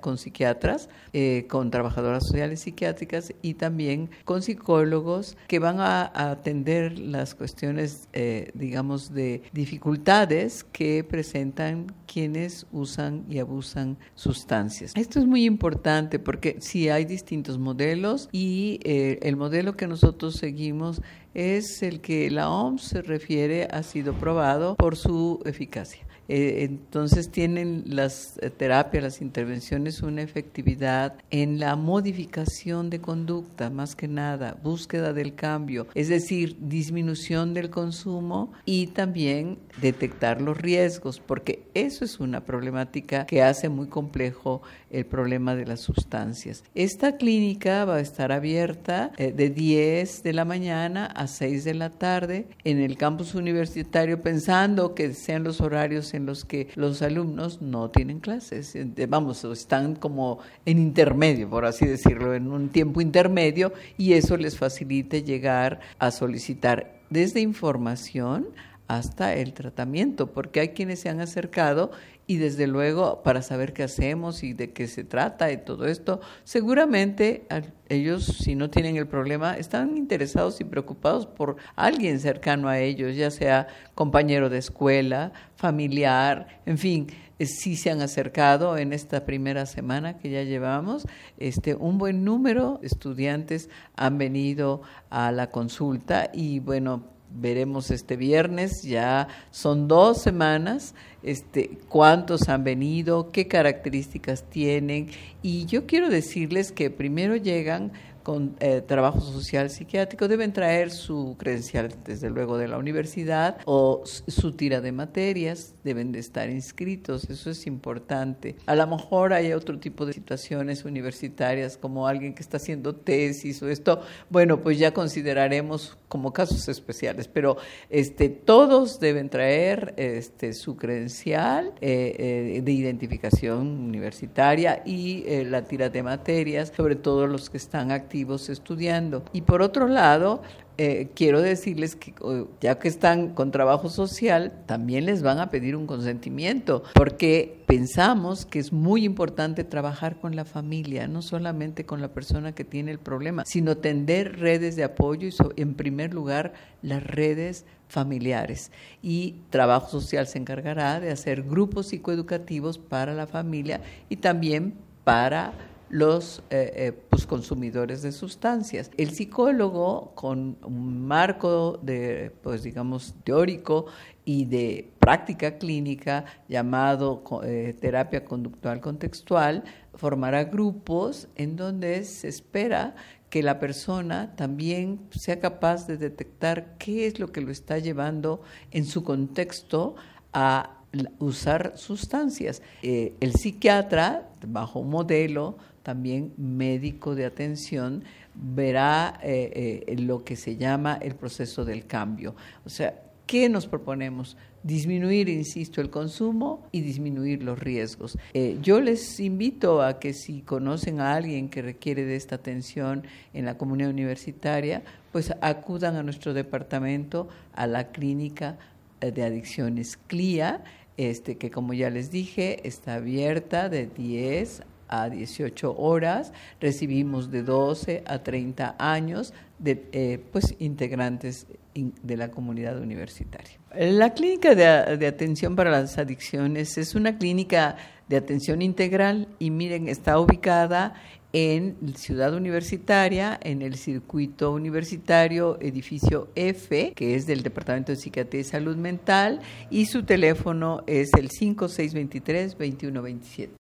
con 0.00 0.16
psiquiatras, 0.16 0.88
eh, 1.12 1.48
con 1.50 1.72
trabajadoras 1.72 2.24
sociales 2.24 2.60
psiquiátricas 2.60 3.34
y 3.42 3.54
también 3.54 4.10
con 4.24 4.42
psicólogos 4.42 5.36
que 5.48 5.58
van 5.58 5.80
a, 5.80 6.12
atender 6.14 7.00
las 7.00 7.34
cuestiones, 7.34 8.08
eh, 8.12 8.52
digamos, 8.54 9.12
de 9.12 9.42
dificultades 9.52 10.62
que 10.62 11.02
presentan 11.02 11.92
quienes 12.06 12.66
usan 12.70 13.24
y 13.28 13.40
abusan 13.40 13.96
sustancias. 14.14 14.92
Esto 14.94 15.18
es 15.18 15.26
muy 15.26 15.46
importante 15.46 16.20
porque 16.20 16.58
sí 16.60 16.90
hay 16.90 17.06
distintos 17.06 17.58
modelos 17.58 18.28
y 18.30 18.78
eh, 18.84 19.18
el 19.22 19.36
modelo 19.36 19.76
que 19.76 19.88
nosotros 19.88 20.36
seguimos 20.36 21.02
es 21.34 21.82
el 21.82 22.00
que 22.00 22.30
la 22.30 22.50
OMS 22.50 22.82
se 22.82 23.02
refiere 23.02 23.68
ha 23.70 23.82
sido 23.82 24.14
probado 24.14 24.74
por 24.76 24.96
su 24.96 25.40
eficacia. 25.44 26.06
Eh, 26.34 26.64
entonces 26.64 27.30
tienen 27.30 27.84
las 27.84 28.38
eh, 28.40 28.48
terapias, 28.48 29.02
las 29.02 29.20
intervenciones 29.20 30.00
una 30.00 30.22
efectividad 30.22 31.16
en 31.30 31.60
la 31.60 31.76
modificación 31.76 32.88
de 32.88 33.02
conducta, 33.02 33.68
más 33.68 33.94
que 33.94 34.08
nada, 34.08 34.56
búsqueda 34.62 35.12
del 35.12 35.34
cambio, 35.34 35.88
es 35.94 36.08
decir, 36.08 36.56
disminución 36.58 37.52
del 37.52 37.68
consumo 37.68 38.50
y 38.64 38.86
también 38.86 39.58
detectar 39.82 40.40
los 40.40 40.56
riesgos, 40.56 41.20
porque 41.20 41.64
eso 41.74 42.02
es 42.02 42.18
una 42.18 42.46
problemática 42.46 43.26
que 43.26 43.42
hace 43.42 43.68
muy 43.68 43.88
complejo 43.88 44.62
el 44.90 45.04
problema 45.04 45.54
de 45.54 45.66
las 45.66 45.80
sustancias. 45.80 46.64
Esta 46.74 47.18
clínica 47.18 47.84
va 47.84 47.96
a 47.96 48.00
estar 48.00 48.32
abierta 48.32 49.12
eh, 49.18 49.32
de 49.32 49.50
10 49.50 50.22
de 50.22 50.32
la 50.32 50.46
mañana 50.46 51.04
a 51.04 51.26
6 51.26 51.64
de 51.64 51.74
la 51.74 51.90
tarde 51.90 52.46
en 52.64 52.80
el 52.80 52.96
campus 52.96 53.34
universitario, 53.34 54.22
pensando 54.22 54.94
que 54.94 55.12
sean 55.12 55.44
los 55.44 55.60
horarios 55.60 56.14
en 56.14 56.21
los 56.26 56.44
que 56.44 56.68
los 56.74 57.02
alumnos 57.02 57.62
no 57.62 57.90
tienen 57.90 58.20
clases. 58.20 58.76
Vamos, 59.08 59.44
están 59.44 59.96
como 59.96 60.38
en 60.64 60.78
intermedio, 60.78 61.48
por 61.48 61.64
así 61.64 61.86
decirlo, 61.86 62.34
en 62.34 62.50
un 62.50 62.68
tiempo 62.68 63.00
intermedio 63.00 63.72
y 63.98 64.14
eso 64.14 64.36
les 64.36 64.56
facilite 64.56 65.22
llegar 65.22 65.80
a 65.98 66.10
solicitar 66.10 67.00
desde 67.10 67.40
información 67.40 68.46
hasta 68.88 69.34
el 69.34 69.52
tratamiento, 69.54 70.32
porque 70.32 70.60
hay 70.60 70.68
quienes 70.70 71.00
se 71.00 71.08
han 71.08 71.20
acercado 71.20 71.92
y 72.26 72.36
desde 72.36 72.66
luego 72.66 73.22
para 73.22 73.42
saber 73.42 73.72
qué 73.72 73.82
hacemos 73.82 74.42
y 74.42 74.52
de 74.52 74.72
qué 74.72 74.86
se 74.86 75.04
trata 75.04 75.50
y 75.50 75.58
todo 75.58 75.86
esto, 75.86 76.20
seguramente 76.44 77.46
ellos 77.88 78.24
si 78.24 78.54
no 78.54 78.70
tienen 78.70 78.96
el 78.96 79.06
problema 79.06 79.56
están 79.56 79.96
interesados 79.96 80.60
y 80.60 80.64
preocupados 80.64 81.26
por 81.26 81.56
alguien 81.74 82.20
cercano 82.20 82.68
a 82.68 82.78
ellos, 82.78 83.16
ya 83.16 83.30
sea 83.30 83.66
compañero 83.94 84.50
de 84.50 84.58
escuela, 84.58 85.32
familiar, 85.56 86.60
en 86.64 86.78
fin, 86.78 87.06
eh, 87.38 87.46
sí 87.46 87.76
se 87.76 87.90
han 87.90 88.00
acercado 88.02 88.78
en 88.78 88.92
esta 88.92 89.24
primera 89.24 89.66
semana 89.66 90.18
que 90.18 90.30
ya 90.30 90.44
llevamos, 90.44 91.06
este 91.38 91.74
un 91.74 91.98
buen 91.98 92.24
número 92.24 92.78
de 92.80 92.86
estudiantes 92.86 93.68
han 93.96 94.16
venido 94.16 94.82
a 95.10 95.32
la 95.32 95.50
consulta 95.50 96.30
y 96.32 96.60
bueno, 96.60 97.12
veremos 97.34 97.90
este 97.90 98.16
viernes, 98.16 98.82
ya 98.82 99.28
son 99.50 99.88
dos 99.88 100.22
semanas, 100.22 100.94
este, 101.22 101.78
cuántos 101.88 102.48
han 102.48 102.64
venido, 102.64 103.30
qué 103.30 103.48
características 103.48 104.44
tienen. 104.44 105.08
Y 105.42 105.66
yo 105.66 105.86
quiero 105.86 106.08
decirles 106.08 106.72
que 106.72 106.90
primero 106.90 107.36
llegan 107.36 107.92
con 108.22 108.56
eh, 108.60 108.80
trabajo 108.80 109.20
social 109.20 109.70
psiquiátrico 109.70 110.28
deben 110.28 110.52
traer 110.52 110.90
su 110.90 111.36
credencial, 111.38 111.92
desde 112.04 112.30
luego, 112.30 112.56
de 112.56 112.68
la 112.68 112.78
universidad 112.78 113.58
o 113.64 114.02
su 114.04 114.52
tira 114.52 114.80
de 114.80 114.92
materias, 114.92 115.74
deben 115.82 116.12
de 116.12 116.20
estar 116.20 116.48
inscritos, 116.48 117.28
eso 117.28 117.50
es 117.50 117.66
importante. 117.66 118.56
A 118.66 118.74
lo 118.74 118.86
mejor 118.86 119.32
hay 119.32 119.52
otro 119.52 119.78
tipo 119.78 120.06
de 120.06 120.12
situaciones 120.12 120.84
universitarias, 120.84 121.76
como 121.76 122.06
alguien 122.06 122.34
que 122.34 122.42
está 122.42 122.58
haciendo 122.58 122.94
tesis 122.94 123.62
o 123.62 123.68
esto, 123.68 124.02
bueno, 124.30 124.62
pues 124.62 124.78
ya 124.78 124.92
consideraremos 124.92 125.96
como 126.08 126.32
casos 126.32 126.68
especiales, 126.68 127.26
pero 127.26 127.56
este, 127.90 128.28
todos 128.28 129.00
deben 129.00 129.30
traer 129.30 129.94
este, 129.96 130.52
su 130.52 130.76
credencial 130.76 131.72
eh, 131.80 132.54
eh, 132.56 132.62
de 132.62 132.72
identificación 132.72 133.66
universitaria 133.66 134.82
y 134.84 135.24
la 135.44 135.64
tira 135.64 135.88
de 135.88 136.02
materias, 136.02 136.72
sobre 136.76 136.96
todo 136.96 137.26
los 137.26 137.50
que 137.50 137.56
están 137.56 137.90
activos 137.90 138.11
estudiando. 138.20 139.24
Y 139.32 139.42
por 139.42 139.62
otro 139.62 139.88
lado, 139.88 140.42
eh, 140.78 141.10
quiero 141.14 141.42
decirles 141.42 141.96
que 141.96 142.14
ya 142.60 142.78
que 142.78 142.88
están 142.88 143.34
con 143.34 143.50
trabajo 143.50 143.88
social, 143.88 144.52
también 144.66 145.06
les 145.06 145.22
van 145.22 145.38
a 145.38 145.50
pedir 145.50 145.76
un 145.76 145.86
consentimiento, 145.86 146.82
porque 146.94 147.62
pensamos 147.66 148.46
que 148.46 148.58
es 148.58 148.72
muy 148.72 149.04
importante 149.04 149.64
trabajar 149.64 150.18
con 150.18 150.34
la 150.34 150.44
familia, 150.44 151.08
no 151.08 151.22
solamente 151.22 151.84
con 151.84 152.00
la 152.00 152.08
persona 152.08 152.54
que 152.54 152.64
tiene 152.64 152.90
el 152.90 152.98
problema, 152.98 153.44
sino 153.46 153.76
tender 153.76 154.38
redes 154.38 154.76
de 154.76 154.84
apoyo 154.84 155.28
y 155.28 155.60
en 155.60 155.74
primer 155.74 156.14
lugar 156.14 156.52
las 156.82 157.02
redes 157.02 157.64
familiares. 157.88 158.72
Y 159.02 159.36
trabajo 159.50 159.90
social 159.90 160.26
se 160.26 160.38
encargará 160.38 161.00
de 161.00 161.10
hacer 161.10 161.42
grupos 161.42 161.88
psicoeducativos 161.88 162.78
para 162.78 163.14
la 163.14 163.26
familia 163.26 163.82
y 164.08 164.16
también 164.16 164.74
para 165.04 165.52
los 165.92 166.42
eh, 166.48 166.72
eh, 166.74 166.92
pues, 167.10 167.26
consumidores 167.26 168.00
de 168.00 168.12
sustancias. 168.12 168.90
El 168.96 169.10
psicólogo, 169.10 170.12
con 170.14 170.56
un 170.64 171.06
marco 171.06 171.78
de, 171.82 172.32
pues 172.42 172.62
digamos, 172.62 173.14
teórico 173.24 173.84
y 174.24 174.46
de 174.46 174.90
práctica 174.98 175.58
clínica 175.58 176.24
llamado 176.48 177.22
eh, 177.44 177.76
terapia 177.78 178.24
conductual 178.24 178.80
contextual, 178.80 179.64
formará 179.94 180.44
grupos 180.44 181.28
en 181.36 181.56
donde 181.56 182.04
se 182.04 182.28
espera 182.28 182.96
que 183.28 183.42
la 183.42 183.58
persona 183.58 184.34
también 184.34 184.98
sea 185.10 185.40
capaz 185.40 185.86
de 185.86 185.98
detectar 185.98 186.78
qué 186.78 187.06
es 187.06 187.20
lo 187.20 187.32
que 187.32 187.42
lo 187.42 187.52
está 187.52 187.78
llevando 187.78 188.40
en 188.70 188.86
su 188.86 189.04
contexto 189.04 189.96
a 190.32 190.78
usar 191.18 191.72
sustancias. 191.76 192.62
el 192.82 193.32
psiquiatra, 193.34 194.30
bajo 194.46 194.82
modelo, 194.82 195.56
también 195.82 196.32
médico 196.36 197.14
de 197.14 197.24
atención, 197.24 198.04
verá 198.34 199.18
eh, 199.22 199.84
eh, 199.86 199.96
lo 199.98 200.24
que 200.24 200.36
se 200.36 200.56
llama 200.56 200.98
el 201.00 201.14
proceso 201.14 201.64
del 201.64 201.86
cambio. 201.86 202.34
O 202.64 202.68
sea, 202.68 203.02
¿qué 203.26 203.48
nos 203.48 203.66
proponemos? 203.66 204.36
Disminuir, 204.62 205.28
insisto, 205.28 205.80
el 205.80 205.90
consumo 205.90 206.68
y 206.70 206.82
disminuir 206.82 207.42
los 207.42 207.58
riesgos. 207.58 208.16
Eh, 208.32 208.58
yo 208.62 208.80
les 208.80 209.18
invito 209.18 209.82
a 209.82 209.98
que 209.98 210.12
si 210.12 210.42
conocen 210.42 211.00
a 211.00 211.14
alguien 211.14 211.48
que 211.48 211.62
requiere 211.62 212.04
de 212.04 212.14
esta 212.14 212.36
atención 212.36 213.04
en 213.34 213.44
la 213.44 213.58
comunidad 213.58 213.90
universitaria, 213.90 214.84
pues 215.10 215.34
acudan 215.40 215.96
a 215.96 216.04
nuestro 216.04 216.32
departamento, 216.32 217.28
a 217.54 217.66
la 217.66 217.90
clínica 217.90 218.56
de 219.00 219.24
adicciones 219.24 219.98
CLIA, 220.06 220.62
este, 220.96 221.36
que 221.38 221.50
como 221.50 221.72
ya 221.72 221.90
les 221.90 222.12
dije, 222.12 222.66
está 222.68 222.94
abierta 222.94 223.68
de 223.68 223.86
10 223.86 224.62
a 224.92 225.08
18 225.08 225.74
horas, 225.78 226.32
recibimos 226.60 227.30
de 227.30 227.42
12 227.42 228.04
a 228.06 228.22
30 228.22 228.76
años 228.78 229.32
de 229.58 229.88
eh, 229.92 230.22
pues, 230.30 230.54
integrantes 230.58 231.46
de 231.74 232.16
la 232.18 232.30
comunidad 232.30 232.78
universitaria. 232.78 233.58
La 233.74 234.12
clínica 234.12 234.54
de, 234.54 234.98
de, 234.98 235.06
atención 235.06 235.56
para 235.56 235.70
las 235.70 235.96
adicciones 235.96 236.76
es 236.76 236.94
una 236.94 237.16
clínica 237.16 237.76
de 238.08 238.18
atención 238.18 238.60
integral 238.60 239.28
y 239.38 239.50
miren, 239.50 239.88
está 239.88 240.20
ubicada 240.20 240.92
en 241.32 241.94
Ciudad 241.96 242.34
Universitaria, 242.34 243.40
en 243.42 243.62
el 243.62 243.76
circuito 243.76 244.52
universitario 244.52 245.56
edificio 245.62 246.28
F, 246.34 246.92
que 246.94 247.14
es 247.14 247.26
del 247.26 247.42
Departamento 247.42 247.92
de 247.92 247.96
Psiquiatría 247.96 248.42
y 248.42 248.44
Salud 248.44 248.76
Mental, 248.76 249.40
y 249.70 249.86
su 249.86 250.02
teléfono 250.02 250.82
es 250.86 251.14
el 251.14 251.30
5623-2127. 251.30 253.61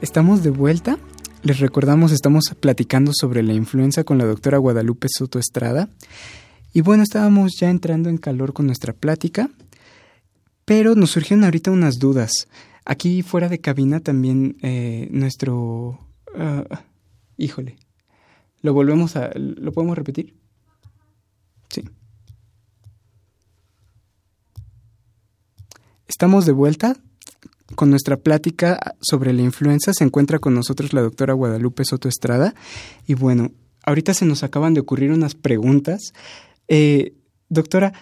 Estamos 0.00 0.44
de 0.44 0.50
vuelta. 0.50 0.96
Les 1.42 1.58
recordamos, 1.58 2.12
estamos 2.12 2.44
platicando 2.60 3.10
sobre 3.12 3.42
la 3.42 3.52
influenza 3.52 4.04
con 4.04 4.16
la 4.16 4.26
doctora 4.26 4.56
Guadalupe 4.58 5.08
Soto 5.10 5.40
Estrada. 5.40 5.88
Y 6.72 6.82
bueno, 6.82 7.02
estábamos 7.02 7.56
ya 7.58 7.68
entrando 7.68 8.08
en 8.08 8.16
calor 8.16 8.52
con 8.52 8.66
nuestra 8.66 8.92
plática, 8.92 9.50
pero 10.64 10.94
nos 10.94 11.10
surgieron 11.10 11.42
ahorita 11.42 11.72
unas 11.72 11.98
dudas. 11.98 12.30
Aquí 12.84 13.22
fuera 13.22 13.48
de 13.48 13.60
cabina 13.60 13.98
también 13.98 14.56
eh, 14.62 15.08
nuestro... 15.10 15.98
Ah, 16.36 16.84
híjole, 17.36 17.76
¿lo 18.62 18.72
volvemos 18.72 19.16
a... 19.16 19.32
¿Lo 19.34 19.72
podemos 19.72 19.98
repetir? 19.98 20.36
Sí. 21.70 21.82
Estamos 26.06 26.46
de 26.46 26.52
vuelta 26.52 26.96
con 27.78 27.90
nuestra 27.90 28.16
plática 28.16 28.96
sobre 29.00 29.32
la 29.32 29.42
influenza. 29.42 29.92
Se 29.94 30.02
encuentra 30.02 30.40
con 30.40 30.52
nosotros 30.52 30.92
la 30.92 31.00
doctora 31.00 31.32
Guadalupe 31.32 31.84
Soto 31.84 32.08
Estrada. 32.08 32.52
Y 33.06 33.14
bueno, 33.14 33.52
ahorita 33.84 34.14
se 34.14 34.24
nos 34.24 34.42
acaban 34.42 34.74
de 34.74 34.80
ocurrir 34.80 35.12
unas 35.12 35.36
preguntas. 35.36 36.12
Eh, 36.66 37.12
doctora, 37.48 37.92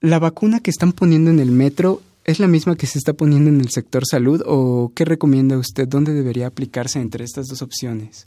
¿la 0.00 0.18
vacuna 0.18 0.58
que 0.58 0.72
están 0.72 0.90
poniendo 0.90 1.30
en 1.30 1.38
el 1.38 1.52
metro 1.52 2.02
es 2.24 2.40
la 2.40 2.48
misma 2.48 2.74
que 2.74 2.88
se 2.88 2.98
está 2.98 3.12
poniendo 3.12 3.50
en 3.50 3.60
el 3.60 3.70
sector 3.70 4.02
salud 4.04 4.42
o 4.44 4.90
qué 4.96 5.04
recomienda 5.04 5.56
usted? 5.58 5.86
¿Dónde 5.86 6.12
debería 6.12 6.48
aplicarse 6.48 6.98
entre 6.98 7.24
estas 7.24 7.46
dos 7.46 7.62
opciones? 7.62 8.26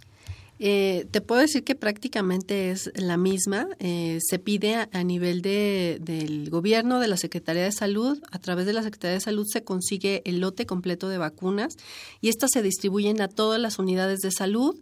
Eh, 0.60 1.08
te 1.12 1.22
puedo 1.22 1.42
decir 1.42 1.64
que 1.64 1.76
prácticamente 1.76 2.72
es 2.72 2.92
la 2.96 3.18
misma. 3.18 3.68
Eh, 3.80 4.20
se 4.22 4.40
pide 4.40 4.76
a, 4.76 5.04
nivel 5.04 5.42
de, 5.42 5.98
del 6.02 6.50
gobierno, 6.50 7.00
de 7.00 7.08
la 7.08 7.18
Secretaría 7.18 7.64
de 7.64 7.72
Salud, 7.72 8.22
a 8.32 8.40
través 8.40 8.66
de 8.66 8.74
la 8.74 8.84
Secretaría 8.84 9.16
de 9.16 9.22
Salud 9.22 9.46
se 9.50 9.64
consigue 9.64 10.22
el 10.26 10.40
lote 10.40 10.66
completo 10.66 11.10
de 11.10 11.18
vacunas 11.18 11.76
y 12.22 12.30
estas 12.30 12.52
se 12.52 12.62
distribuyen 12.62 13.22
a 13.22 13.28
todas 13.28 13.60
las 13.60 13.80
unidades 13.80 14.20
de 14.20 14.32
salud 14.32 14.80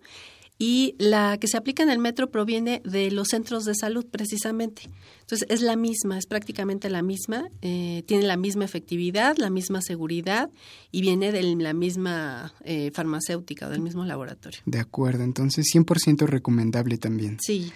y 0.62 0.94
la 1.00 1.40
que 1.40 1.48
se 1.48 1.58
aplica 1.58 1.82
en 1.82 1.90
el 1.90 1.98
metro 1.98 2.30
proviene 2.30 2.84
de 2.86 3.10
los 3.10 3.30
centros 3.30 3.66
de 3.66 3.74
salud 3.74 4.06
precisamente. 4.06 4.84
Entonces 5.22 5.48
es 5.50 5.62
la 5.62 5.76
misma, 5.76 6.20
es 6.20 6.28
prácticamente 6.28 6.88
la 6.92 7.02
misma, 7.02 7.50
eh, 7.64 8.04
tiene 8.06 8.26
la 8.26 8.38
misma 8.38 8.64
efectividad, 8.64 9.38
la 9.38 9.50
misma 9.50 9.82
seguridad 9.82 10.52
y 10.92 11.02
viene 11.02 11.32
de 11.32 11.42
la 11.42 11.74
misma 11.74 12.54
eh, 12.64 12.92
farmacéutica, 12.94 13.70
del 13.70 13.82
mismo 13.82 14.06
laboratorio. 14.06 14.60
De 14.68 14.78
acuerdo, 14.78 15.24
entonces 15.24 15.66
100% 15.74 16.28
recomendable 16.28 17.00
también. 17.00 17.40
Sí. 17.42 17.72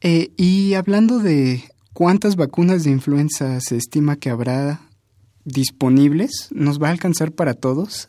Eh, 0.00 0.30
y 0.38 0.72
hablando 0.72 1.18
de 1.18 1.62
cuántas 1.92 2.36
vacunas 2.36 2.84
de 2.84 2.90
influenza 2.90 3.60
se 3.60 3.76
estima 3.76 4.16
que 4.16 4.30
habrá 4.30 4.80
disponibles, 5.44 6.48
¿nos 6.52 6.80
va 6.80 6.88
a 6.88 6.92
alcanzar 6.92 7.32
para 7.32 7.52
todos? 7.52 8.08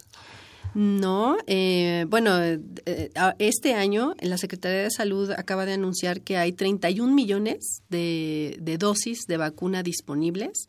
No, 0.73 1.37
eh, 1.47 2.05
bueno, 2.07 2.41
eh, 2.41 3.11
este 3.39 3.73
año 3.73 4.15
la 4.21 4.37
Secretaría 4.37 4.83
de 4.83 4.91
Salud 4.91 5.31
acaba 5.31 5.65
de 5.65 5.73
anunciar 5.73 6.21
que 6.21 6.37
hay 6.37 6.53
31 6.53 7.13
millones 7.13 7.83
de, 7.89 8.57
de 8.61 8.77
dosis 8.77 9.25
de 9.27 9.37
vacuna 9.37 9.83
disponibles. 9.83 10.67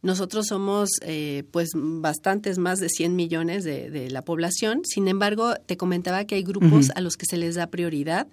Nosotros 0.00 0.46
somos 0.48 0.90
eh, 1.02 1.44
pues 1.50 1.70
bastantes 1.74 2.58
más 2.58 2.78
de 2.78 2.88
100 2.90 3.16
millones 3.16 3.64
de, 3.64 3.90
de, 3.90 4.10
la 4.10 4.22
población. 4.22 4.82
Sin 4.84 5.08
embargo, 5.08 5.54
te 5.66 5.76
comentaba 5.78 6.24
que 6.26 6.34
hay 6.34 6.42
grupos 6.42 6.90
a 6.94 7.00
los 7.00 7.16
que 7.16 7.24
se 7.26 7.38
les 7.38 7.54
da 7.54 7.68
prioridad 7.68 8.26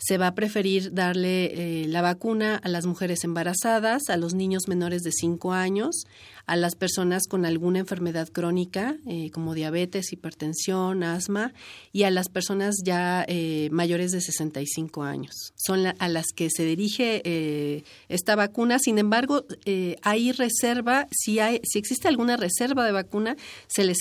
se 0.00 0.16
va 0.16 0.28
a 0.28 0.34
preferir 0.34 0.94
darle 0.94 1.82
eh, 1.82 1.86
la 1.86 2.00
vacuna 2.00 2.56
a 2.56 2.68
las 2.68 2.86
mujeres 2.86 3.22
embarazadas, 3.22 4.08
a 4.08 4.16
los 4.16 4.32
niños 4.32 4.66
menores 4.66 5.02
de 5.02 5.12
5 5.12 5.52
años, 5.52 6.06
a 6.50 6.56
las 6.56 6.74
personas 6.74 7.28
con 7.28 7.46
alguna 7.46 7.78
enfermedad 7.78 8.28
crónica 8.28 8.96
eh, 9.06 9.30
como 9.30 9.54
diabetes, 9.54 10.12
hipertensión, 10.12 11.02
asma 11.02 11.54
y 11.92 12.02
a 12.02 12.10
las 12.10 12.28
personas 12.28 12.74
ya 12.84 13.24
eh, 13.28 13.68
mayores 13.70 14.10
de 14.12 14.20
65 14.20 15.04
años. 15.04 15.52
Son 15.54 15.86
a 15.86 16.08
las 16.08 16.26
que 16.34 16.48
se 16.50 16.64
dirige 16.64 17.84
esta 18.08 18.34
vacuna. 18.34 18.78
Sin 18.78 18.98
embargo, 18.98 19.44
hay 20.02 20.32
reserva, 20.32 21.06
si, 21.10 21.38
hay, 21.38 21.60
si 21.62 21.78
existe 21.78 22.08
alguna 22.08 22.36
reserva 22.36 22.84
de 22.84 22.92
vacuna, 22.92 23.36
se 23.68 23.84
les 23.84 23.98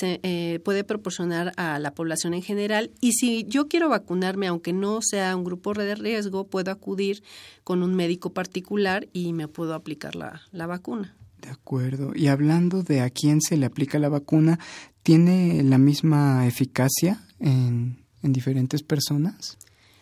puede 0.63 0.83
proporcionar 0.83 1.53
a 1.57 1.77
la 1.79 1.93
población 1.93 2.33
en 2.33 2.41
general. 2.41 2.91
Y 2.99 3.13
si 3.13 3.45
yo 3.47 3.67
quiero 3.67 3.89
vacunarme, 3.89 4.47
aunque 4.47 4.73
no 4.73 5.01
sea 5.01 5.35
un 5.35 5.43
grupo 5.43 5.73
de 5.73 5.95
riesgo, 5.95 6.47
puedo 6.47 6.71
acudir 6.71 7.23
con 7.63 7.83
un 7.83 7.95
médico 7.95 8.31
particular 8.31 9.07
y 9.13 9.33
me 9.33 9.47
puedo 9.47 9.73
aplicar 9.75 10.15
la, 10.15 10.41
la 10.51 10.65
vacuna. 10.65 11.18
De 11.41 11.49
acuerdo. 11.49 12.11
Y 12.15 12.27
hablando 12.27 12.83
de 12.83 13.01
a 13.01 13.09
quién 13.09 13.41
se 13.41 13.57
le 13.57 13.65
aplica 13.65 13.99
la 13.99 14.09
vacuna, 14.09 14.59
¿tiene 15.03 15.63
la 15.63 15.77
misma 15.77 16.45
eficacia 16.47 17.21
en, 17.39 18.03
en 18.21 18.33
diferentes 18.33 18.83
personas? 18.83 19.57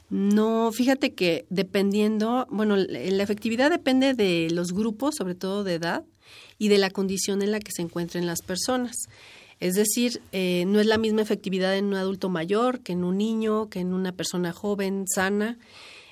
No, 0.10 0.72
fíjate 0.72 1.14
que 1.14 1.46
dependiendo, 1.50 2.48
bueno, 2.50 2.78
la 2.78 3.24
efectividad 3.24 3.70
depende 3.70 4.14
de 4.14 4.48
los 4.52 4.72
grupos, 4.72 5.16
sobre 5.16 5.36
todo 5.36 5.64
de 5.64 5.76
edad, 5.76 6.06
y 6.58 6.70
de 6.70 6.78
la 6.78 6.90
condición 6.90 7.42
en 7.42 7.52
la 7.52 7.60
que 7.60 7.72
se 7.72 7.82
encuentren 7.82 8.26
las 8.26 8.42
personas. 8.42 8.96
Es 9.60 9.76
decir, 9.76 10.22
eh, 10.32 10.66
no 10.68 10.80
es 10.80 10.86
la 10.86 10.98
misma 10.98 11.22
efectividad 11.22 11.76
en 11.78 11.86
un 11.86 11.96
adulto 11.96 12.30
mayor 12.30 12.82
que 12.82 12.94
en 12.94 13.04
un 13.04 13.18
niño, 13.18 13.70
que 13.70 13.80
en 13.80 13.94
una 13.94 14.12
persona 14.12 14.54
joven, 14.54 15.06
sana. 15.08 15.58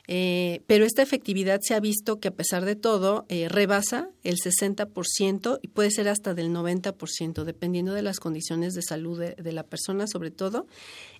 Eh, 0.08 0.62
pero 0.68 0.86
esta 0.86 1.02
efectividad 1.02 1.60
se 1.62 1.74
ha 1.74 1.80
visto 1.80 2.20
que 2.20 2.28
a 2.28 2.36
pesar 2.36 2.65
de 2.65 2.76
todo 2.76 3.26
eh, 3.30 3.50
rebasa 3.50 4.10
el 4.24 4.36
60% 4.36 5.60
y 5.62 5.68
puede 5.68 5.91
ser 5.91 6.08
hasta 6.08 6.34
del 6.34 6.52
90%, 6.52 7.44
dependiendo 7.44 7.94
de 7.94 8.02
las 8.02 8.20
condiciones 8.20 8.74
de 8.74 8.82
salud 8.82 9.20
de, 9.20 9.36
de, 9.36 9.52
la 9.52 9.63
persona 9.63 10.06
sobre 10.08 10.32
todo. 10.32 10.68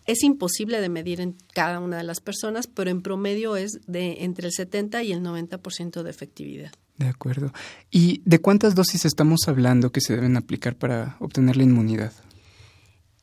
Es 0.06 0.24
imposible 0.24 0.82
de 0.82 0.90
medir 0.90 1.20
en 1.20 1.36
cada 1.54 1.80
una 1.80 1.98
de 1.98 2.04
las 2.04 2.20
personas, 2.20 2.68
pero 2.68 2.92
en 2.92 3.02
promedio 3.02 3.56
es 3.56 3.80
de 3.88 4.24
entre 4.24 4.48
el 4.48 4.54
70 4.54 5.02
y 5.04 5.12
el 5.12 5.22
90% 5.22 6.04
de 6.04 6.10
efectividad. 6.10 6.72
De 6.98 7.08
acuerdo. 7.08 7.52
¿Y 7.92 8.22
de 8.26 8.40
cuántas 8.40 8.76
dosis 8.76 9.06
estamos 9.06 9.42
hablando 9.48 9.92
que 9.92 10.02
se 10.02 10.16
deben 10.16 10.38
aplicar 10.38 10.76
para 10.76 11.18
obtener 11.20 11.58
la 11.58 11.64
inmunidad? 11.64 12.14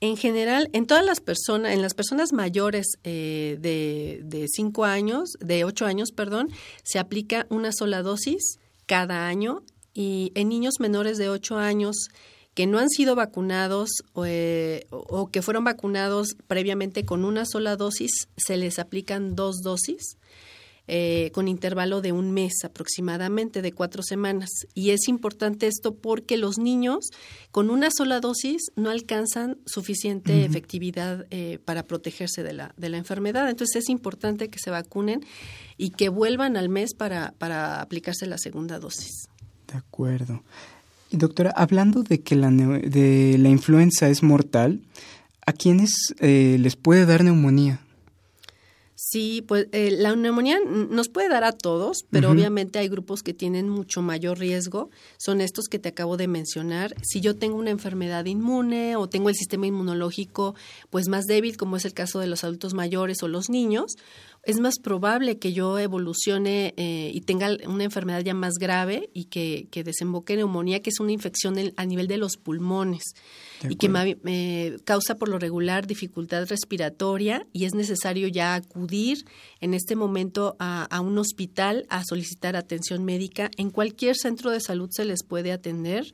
En 0.02 0.16
general, 0.16 0.68
en 0.72 0.86
todas 0.86 1.06
las 1.06 1.20
personas, 1.20 1.72
en 1.72 1.80
las 1.80 1.94
personas 1.94 2.32
mayores 2.32 2.98
eh, 3.04 3.56
de, 3.60 4.20
de 4.24 4.48
cinco 4.48 4.84
años, 4.84 5.34
de 5.38 5.62
ocho 5.62 5.86
años, 5.86 6.10
perdón, 6.10 6.48
se 6.82 6.98
aplica 6.98 7.46
una 7.50 7.70
sola 7.70 8.02
dosis 8.02 8.58
cada 8.86 9.28
año 9.28 9.62
y 9.94 10.32
en 10.34 10.48
niños 10.48 10.80
menores 10.80 11.18
de 11.18 11.28
ocho 11.28 11.56
años 11.56 12.08
que 12.54 12.66
no 12.66 12.80
han 12.80 12.88
sido 12.88 13.14
vacunados 13.14 13.90
o, 14.12 14.26
eh, 14.26 14.88
o 14.90 15.30
que 15.30 15.40
fueron 15.40 15.62
vacunados 15.62 16.34
previamente 16.48 17.04
con 17.04 17.24
una 17.24 17.46
sola 17.46 17.76
dosis, 17.76 18.26
se 18.36 18.56
les 18.56 18.80
aplican 18.80 19.36
dos 19.36 19.62
dosis 19.62 20.16
eh, 20.88 21.30
con 21.32 21.46
intervalo 21.46 22.00
de 22.00 22.12
un 22.12 22.32
mes 22.32 22.64
aproximadamente, 22.64 23.62
de 23.62 23.72
cuatro 23.72 24.02
semanas. 24.02 24.50
Y 24.74 24.90
es 24.90 25.08
importante 25.08 25.66
esto 25.66 25.94
porque 25.94 26.36
los 26.36 26.58
niños 26.58 27.10
con 27.50 27.70
una 27.70 27.88
sola 27.96 28.20
dosis 28.20 28.72
no 28.74 28.90
alcanzan 28.90 29.58
suficiente 29.64 30.44
efectividad 30.44 31.26
eh, 31.30 31.58
para 31.64 31.86
protegerse 31.86 32.42
de 32.42 32.52
la, 32.52 32.74
de 32.76 32.88
la 32.88 32.98
enfermedad. 32.98 33.48
Entonces 33.48 33.84
es 33.84 33.88
importante 33.88 34.48
que 34.48 34.58
se 34.58 34.70
vacunen 34.70 35.24
y 35.76 35.90
que 35.90 36.08
vuelvan 36.08 36.56
al 36.56 36.68
mes 36.68 36.94
para, 36.94 37.34
para 37.38 37.80
aplicarse 37.80 38.26
la 38.26 38.38
segunda 38.38 38.78
dosis. 38.78 39.28
De 39.70 39.78
acuerdo. 39.78 40.42
Y 41.10 41.16
doctora, 41.16 41.52
hablando 41.54 42.02
de 42.02 42.20
que 42.22 42.34
la, 42.34 42.50
de 42.50 43.36
la 43.38 43.48
influenza 43.50 44.08
es 44.08 44.22
mortal, 44.22 44.80
¿a 45.46 45.52
quiénes 45.52 46.14
eh, 46.20 46.56
les 46.58 46.74
puede 46.76 47.06
dar 47.06 47.22
neumonía? 47.22 47.80
Sí, 49.12 49.44
pues 49.46 49.66
eh, 49.72 49.90
la 49.90 50.16
neumonía 50.16 50.58
nos 50.64 51.10
puede 51.10 51.28
dar 51.28 51.44
a 51.44 51.52
todos, 51.52 52.06
pero 52.08 52.30
obviamente 52.30 52.78
hay 52.78 52.88
grupos 52.88 53.22
que 53.22 53.34
tienen 53.34 53.68
mucho 53.68 54.00
mayor 54.00 54.38
riesgo. 54.38 54.88
Son 55.18 55.42
estos 55.42 55.66
que 55.66 55.78
te 55.78 55.90
acabo 55.90 56.16
de 56.16 56.28
mencionar. 56.28 56.94
Si 57.02 57.20
yo 57.20 57.36
tengo 57.36 57.58
una 57.58 57.68
enfermedad 57.68 58.24
inmune 58.24 58.96
o 58.96 59.10
tengo 59.10 59.28
el 59.28 59.34
sistema 59.34 59.66
inmunológico 59.66 60.54
pues 60.88 61.08
más 61.08 61.26
débil, 61.26 61.58
como 61.58 61.76
es 61.76 61.84
el 61.84 61.92
caso 61.92 62.20
de 62.20 62.26
los 62.26 62.42
adultos 62.42 62.72
mayores 62.72 63.22
o 63.22 63.28
los 63.28 63.50
niños, 63.50 63.96
es 64.44 64.60
más 64.60 64.78
probable 64.82 65.38
que 65.38 65.52
yo 65.52 65.78
evolucione 65.78 66.72
eh, 66.78 67.10
y 67.12 67.20
tenga 67.20 67.50
una 67.66 67.84
enfermedad 67.84 68.22
ya 68.22 68.32
más 68.32 68.54
grave 68.54 69.10
y 69.12 69.26
que, 69.26 69.68
que 69.70 69.84
desemboque 69.84 70.32
en 70.32 70.38
neumonía, 70.38 70.80
que 70.80 70.88
es 70.88 71.00
una 71.00 71.12
infección 71.12 71.56
a 71.76 71.84
nivel 71.84 72.06
de 72.06 72.16
los 72.16 72.38
pulmones 72.38 73.02
y 73.68 73.76
que 73.76 73.88
me, 73.88 74.76
causa 74.84 75.16
por 75.16 75.28
lo 75.28 75.38
regular 75.38 75.86
dificultad 75.86 76.46
respiratoria 76.46 77.46
y 77.52 77.64
es 77.64 77.74
necesario 77.74 78.28
ya 78.28 78.54
acudir 78.54 79.24
en 79.60 79.74
este 79.74 79.96
momento 79.96 80.56
a, 80.58 80.84
a, 80.84 81.00
un 81.00 81.18
hospital 81.18 81.86
a 81.88 82.04
solicitar 82.04 82.56
atención 82.56 83.04
médica. 83.04 83.50
En 83.56 83.70
cualquier 83.70 84.16
centro 84.16 84.50
de 84.50 84.60
salud 84.60 84.88
se 84.90 85.04
les 85.04 85.22
puede 85.24 85.52
atender. 85.52 86.12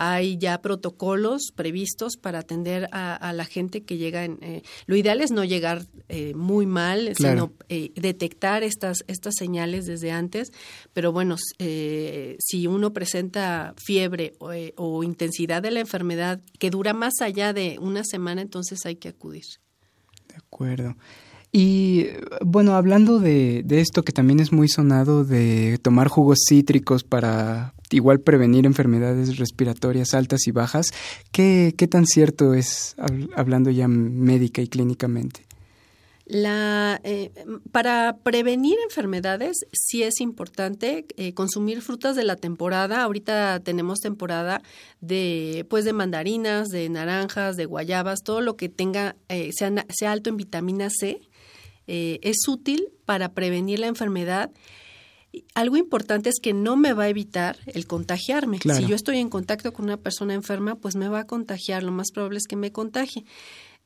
Hay 0.00 0.38
ya 0.38 0.62
protocolos 0.62 1.50
previstos 1.54 2.16
para 2.16 2.38
atender 2.38 2.88
a, 2.92 3.32
la 3.32 3.44
gente 3.44 3.82
que 3.82 3.96
llega. 3.96 4.24
En, 4.24 4.38
eh, 4.42 4.62
lo 4.86 4.94
ideal 4.94 5.20
es 5.20 5.32
no 5.32 5.44
llegar 5.44 5.86
eh, 6.08 6.34
muy 6.34 6.66
mal, 6.66 7.12
sino 7.16 7.52
eh, 7.68 7.90
detectar 7.96 8.62
estas, 8.62 9.04
estas 9.08 9.34
señales 9.36 9.86
desde 9.86 10.12
antes. 10.12 10.52
Pero 10.92 11.10
bueno, 11.12 11.36
si 11.58 12.66
uno 12.68 12.92
presenta 12.92 13.74
fiebre 13.76 14.34
o, 14.38 14.50
o 14.76 15.02
intensidad 15.02 15.62
de 15.62 15.72
la 15.72 15.80
enfermedad 15.80 16.40
que 16.60 16.70
dura 16.70 16.92
más 16.92 17.14
allá 17.20 17.52
de 17.52 17.78
una 17.80 18.04
semana, 18.04 18.40
entonces 18.40 18.86
hay 18.86 18.96
que 18.96 19.08
acudir. 19.08 19.44
De 20.28 20.36
acuerdo. 20.36 20.96
Y 21.50 22.06
bueno, 22.44 22.74
hablando 22.74 23.18
de, 23.18 23.62
de, 23.64 23.80
esto 23.80 24.04
que 24.04 24.12
también 24.12 24.38
es 24.38 24.52
muy 24.52 24.68
sonado 24.68 25.24
de 25.24 25.78
tomar 25.78 26.08
jugos 26.08 26.40
cítricos 26.46 27.04
para 27.04 27.74
igual 27.90 28.20
prevenir 28.20 28.66
enfermedades 28.66 29.38
respiratorias 29.38 30.14
altas 30.14 30.46
y 30.46 30.50
bajas, 30.50 30.92
¿qué, 31.32 31.74
qué 31.76 31.88
tan 31.88 32.06
cierto 32.06 32.54
es 32.54 32.96
hablando 33.34 33.70
ya 33.70 33.88
médica 33.88 34.62
y 34.62 34.68
clínicamente? 34.68 35.48
La, 36.28 37.00
eh, 37.04 37.30
para 37.72 38.18
prevenir 38.22 38.76
enfermedades 38.84 39.56
sí 39.72 40.02
es 40.02 40.20
importante 40.20 41.06
eh, 41.16 41.32
consumir 41.32 41.80
frutas 41.80 42.16
de 42.16 42.24
la 42.24 42.36
temporada. 42.36 43.02
Ahorita 43.02 43.60
tenemos 43.60 44.00
temporada 44.00 44.60
de 45.00 45.64
pues 45.70 45.86
de 45.86 45.94
mandarinas, 45.94 46.68
de 46.68 46.90
naranjas, 46.90 47.56
de 47.56 47.64
guayabas, 47.64 48.20
todo 48.22 48.42
lo 48.42 48.58
que 48.58 48.68
tenga 48.68 49.16
eh, 49.30 49.52
sea, 49.54 49.72
sea, 49.88 50.12
alto 50.12 50.28
en 50.28 50.36
vitamina 50.36 50.90
C 50.90 51.22
es 51.86 52.46
útil 52.46 52.90
para 53.06 53.32
prevenir 53.32 53.78
la 53.78 53.86
enfermedad. 53.86 54.50
Algo 55.54 55.76
importante 55.76 56.30
es 56.30 56.36
que 56.40 56.54
no 56.54 56.76
me 56.76 56.92
va 56.92 57.04
a 57.04 57.08
evitar 57.08 57.58
el 57.66 57.86
contagiarme. 57.86 58.58
Si 58.58 58.86
yo 58.86 58.94
estoy 58.94 59.18
en 59.18 59.28
contacto 59.28 59.72
con 59.72 59.84
una 59.84 59.98
persona 59.98 60.34
enferma, 60.34 60.76
pues 60.76 60.96
me 60.96 61.08
va 61.08 61.20
a 61.20 61.26
contagiar. 61.26 61.82
Lo 61.82 61.92
más 61.92 62.10
probable 62.12 62.38
es 62.38 62.46
que 62.46 62.56
me 62.56 62.72
contagie. 62.72 63.24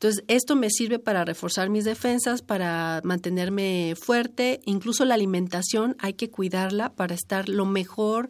Entonces, 0.02 0.24
esto 0.26 0.56
me 0.56 0.68
sirve 0.68 0.98
para 0.98 1.24
reforzar 1.24 1.70
mis 1.70 1.84
defensas, 1.84 2.42
para 2.42 3.00
mantenerme 3.04 3.94
fuerte, 3.94 4.60
incluso 4.64 5.04
la 5.04 5.14
alimentación 5.14 5.94
hay 6.00 6.14
que 6.14 6.28
cuidarla 6.28 6.92
para 6.92 7.14
estar 7.14 7.48
lo 7.48 7.66
mejor, 7.66 8.28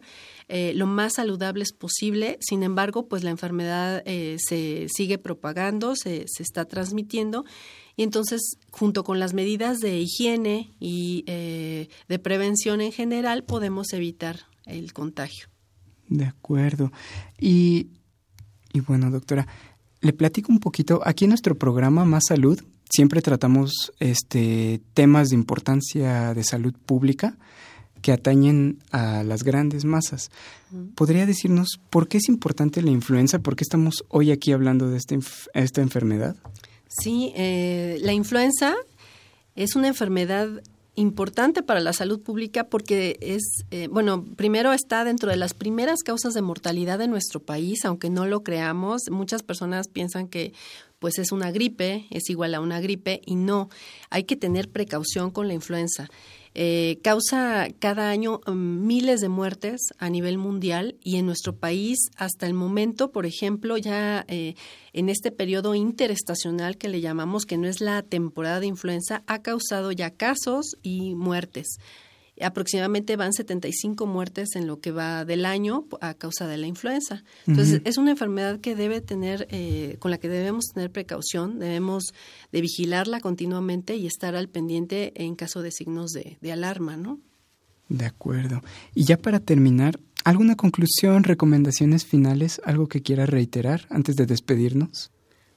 eh, 0.49 0.73
lo 0.75 0.85
más 0.85 1.13
saludables 1.13 1.73
posible. 1.73 2.37
Sin 2.41 2.61
embargo, 2.61 3.07
pues 3.07 3.23
la 3.23 3.31
enfermedad 3.31 4.03
eh, 4.05 4.37
se 4.37 4.85
sigue 4.87 5.17
propagando, 5.17 5.95
se, 5.95 6.25
se, 6.27 6.43
está 6.43 6.65
transmitiendo 6.65 7.43
y 7.95 8.03
entonces, 8.03 8.57
junto 8.71 9.03
con 9.03 9.19
las 9.19 9.33
medidas 9.33 9.79
de 9.79 9.99
higiene 9.99 10.73
y 10.79 11.23
eh, 11.27 11.89
de 12.07 12.19
prevención 12.19 12.81
en 12.81 12.91
general, 12.91 13.43
podemos 13.43 13.93
evitar 13.93 14.39
el 14.65 14.93
contagio. 14.93 15.47
De 16.07 16.25
acuerdo. 16.25 16.91
Y, 17.39 17.87
y 18.73 18.79
bueno, 18.79 19.11
doctora, 19.11 19.47
le 20.01 20.13
platico 20.13 20.51
un 20.51 20.59
poquito. 20.59 21.01
Aquí 21.05 21.25
en 21.25 21.29
nuestro 21.29 21.55
programa 21.55 22.03
Más 22.03 22.23
Salud 22.27 22.59
siempre 22.89 23.21
tratamos 23.21 23.93
este, 23.99 24.81
temas 24.93 25.29
de 25.29 25.35
importancia 25.35 26.33
de 26.33 26.43
salud 26.43 26.73
pública 26.85 27.37
que 28.01 28.11
atañen 28.11 28.79
a 28.91 29.23
las 29.23 29.43
grandes 29.43 29.85
masas. 29.85 30.29
¿Podría 30.95 31.25
decirnos 31.25 31.79
por 31.89 32.07
qué 32.07 32.17
es 32.17 32.27
importante 32.27 32.81
la 32.81 32.91
influenza? 32.91 33.39
¿Por 33.39 33.55
qué 33.55 33.63
estamos 33.63 34.03
hoy 34.09 34.31
aquí 34.31 34.51
hablando 34.51 34.89
de 34.89 34.97
este, 34.97 35.17
esta 35.53 35.81
enfermedad? 35.81 36.35
Sí, 37.01 37.33
eh, 37.35 37.97
la 38.01 38.13
influenza 38.13 38.75
es 39.55 39.75
una 39.75 39.87
enfermedad 39.87 40.61
importante 40.95 41.63
para 41.63 41.79
la 41.79 41.91
salud 41.91 42.21
pública 42.21 42.65
porque 42.65 43.17
es, 43.19 43.65
eh, 43.71 43.87
bueno, 43.89 44.23
primero 44.35 44.73
está 44.73 45.03
dentro 45.03 45.31
de 45.31 45.37
las 45.37 45.55
primeras 45.55 46.03
causas 46.03 46.35
de 46.35 46.43
mortalidad 46.43 46.99
de 46.99 47.07
nuestro 47.07 47.39
país, 47.39 47.83
aunque 47.83 48.11
no 48.11 48.27
lo 48.27 48.43
creamos. 48.43 49.01
Muchas 49.09 49.41
personas 49.41 49.87
piensan 49.87 50.27
que 50.27 50.53
pues 50.99 51.17
es 51.17 51.31
una 51.31 51.51
gripe, 51.51 52.05
es 52.11 52.29
igual 52.29 52.53
a 52.53 52.61
una 52.61 52.79
gripe 52.79 53.21
y 53.25 53.35
no, 53.35 53.69
hay 54.09 54.23
que 54.23 54.35
tener 54.35 54.69
precaución 54.69 55.31
con 55.31 55.47
la 55.47 55.55
influenza. 55.55 56.09
Eh, 56.55 56.99
causa 57.03 57.67
cada 57.79 58.09
año 58.09 58.39
um, 58.45 58.85
miles 58.85 59.21
de 59.21 59.29
muertes 59.29 59.81
a 59.97 60.09
nivel 60.09 60.37
mundial 60.37 60.95
y 61.03 61.17
en 61.17 61.25
nuestro 61.25 61.55
país 61.55 62.11
hasta 62.15 62.45
el 62.45 62.53
momento, 62.53 63.11
por 63.11 63.25
ejemplo, 63.25 63.77
ya 63.77 64.23
eh, 64.27 64.53
en 64.93 65.09
este 65.09 65.31
periodo 65.31 65.73
interestacional 65.73 66.77
que 66.77 66.89
le 66.89 67.01
llamamos, 67.01 67.45
que 67.45 67.57
no 67.57 67.67
es 67.67 67.81
la 67.81 68.03
temporada 68.03 68.59
de 68.59 68.67
influenza, 68.67 69.23
ha 69.25 69.41
causado 69.41 69.91
ya 69.91 70.11
casos 70.11 70.77
y 70.83 71.15
muertes. 71.15 71.79
Aproximadamente 72.41 73.15
van 73.15 73.33
75 73.33 74.05
muertes 74.07 74.55
en 74.55 74.65
lo 74.65 74.79
que 74.79 74.91
va 74.91 75.23
del 75.23 75.45
año 75.45 75.85
a 76.01 76.13
causa 76.15 76.47
de 76.47 76.57
la 76.57 76.67
influenza. 76.67 77.23
Entonces, 77.45 77.81
es 77.85 77.97
una 77.97 78.11
enfermedad 78.11 78.59
que 78.59 78.75
debe 78.75 79.01
tener, 79.01 79.47
eh, 79.51 79.97
con 79.99 80.11
la 80.11 80.17
que 80.17 80.29
debemos 80.29 80.65
tener 80.73 80.91
precaución, 80.91 81.59
debemos 81.59 82.13
de 82.51 82.61
vigilarla 82.61 83.19
continuamente 83.19 83.95
y 83.95 84.07
estar 84.07 84.35
al 84.35 84.49
pendiente 84.49 85.13
en 85.15 85.35
caso 85.35 85.61
de 85.61 85.71
signos 85.71 86.11
de, 86.11 86.37
de 86.41 86.51
alarma, 86.51 86.97
¿no? 86.97 87.19
De 87.89 88.05
acuerdo. 88.05 88.61
Y 88.95 89.03
ya 89.03 89.17
para 89.17 89.39
terminar, 89.39 89.99
¿alguna 90.23 90.55
conclusión, 90.55 91.23
recomendaciones 91.23 92.05
finales, 92.05 92.61
algo 92.65 92.87
que 92.87 93.01
quiera 93.01 93.25
reiterar 93.25 93.85
antes 93.89 94.15
de 94.15 94.25
despedirnos? 94.25 95.11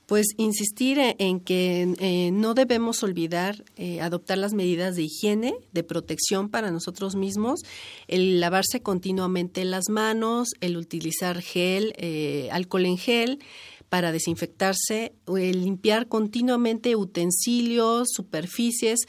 Pues 0.06 0.26
insistir 0.36 0.98
en 1.00 1.40
que 1.40 1.94
eh, 1.98 2.30
no 2.32 2.54
debemos 2.54 3.02
olvidar 3.02 3.64
eh, 3.76 4.00
adoptar 4.00 4.38
las 4.38 4.54
medidas 4.54 4.94
de 4.94 5.02
higiene, 5.02 5.54
de 5.72 5.82
protección 5.82 6.48
para 6.48 6.70
nosotros 6.70 7.16
mismos, 7.16 7.60
el 8.06 8.38
lavarse 8.38 8.80
continuamente 8.82 9.64
las 9.64 9.88
manos, 9.88 10.50
el 10.60 10.76
utilizar 10.76 11.42
gel, 11.42 11.92
eh, 11.96 12.48
alcohol 12.52 12.86
en 12.86 12.98
gel 12.98 13.40
para 13.88 14.12
desinfectarse, 14.12 15.12
el 15.26 15.64
limpiar 15.64 16.06
continuamente 16.06 16.94
utensilios, 16.94 18.08
superficies, 18.14 19.00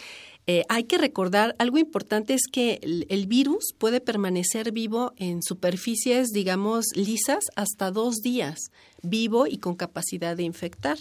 eh, 0.49 0.63
hay 0.69 0.85
que 0.85 0.97
recordar, 0.97 1.57
algo 1.59 1.77
importante 1.77 2.33
es 2.33 2.43
que 2.49 2.79
el, 2.81 3.27
virus 3.27 3.73
puede 3.77 3.99
permanecer 3.99 4.71
vivo 4.71 5.11
en 5.17 5.43
superficies, 5.43 6.29
digamos, 6.29 6.85
lisas 6.95 7.43
hasta 7.57 7.91
dos 7.91 8.21
días, 8.21 8.71
vivo 9.01 9.47
y 9.47 9.57
con 9.57 9.75
capacidad 9.75 10.35
de 10.35 10.43
infectar. 10.43 10.97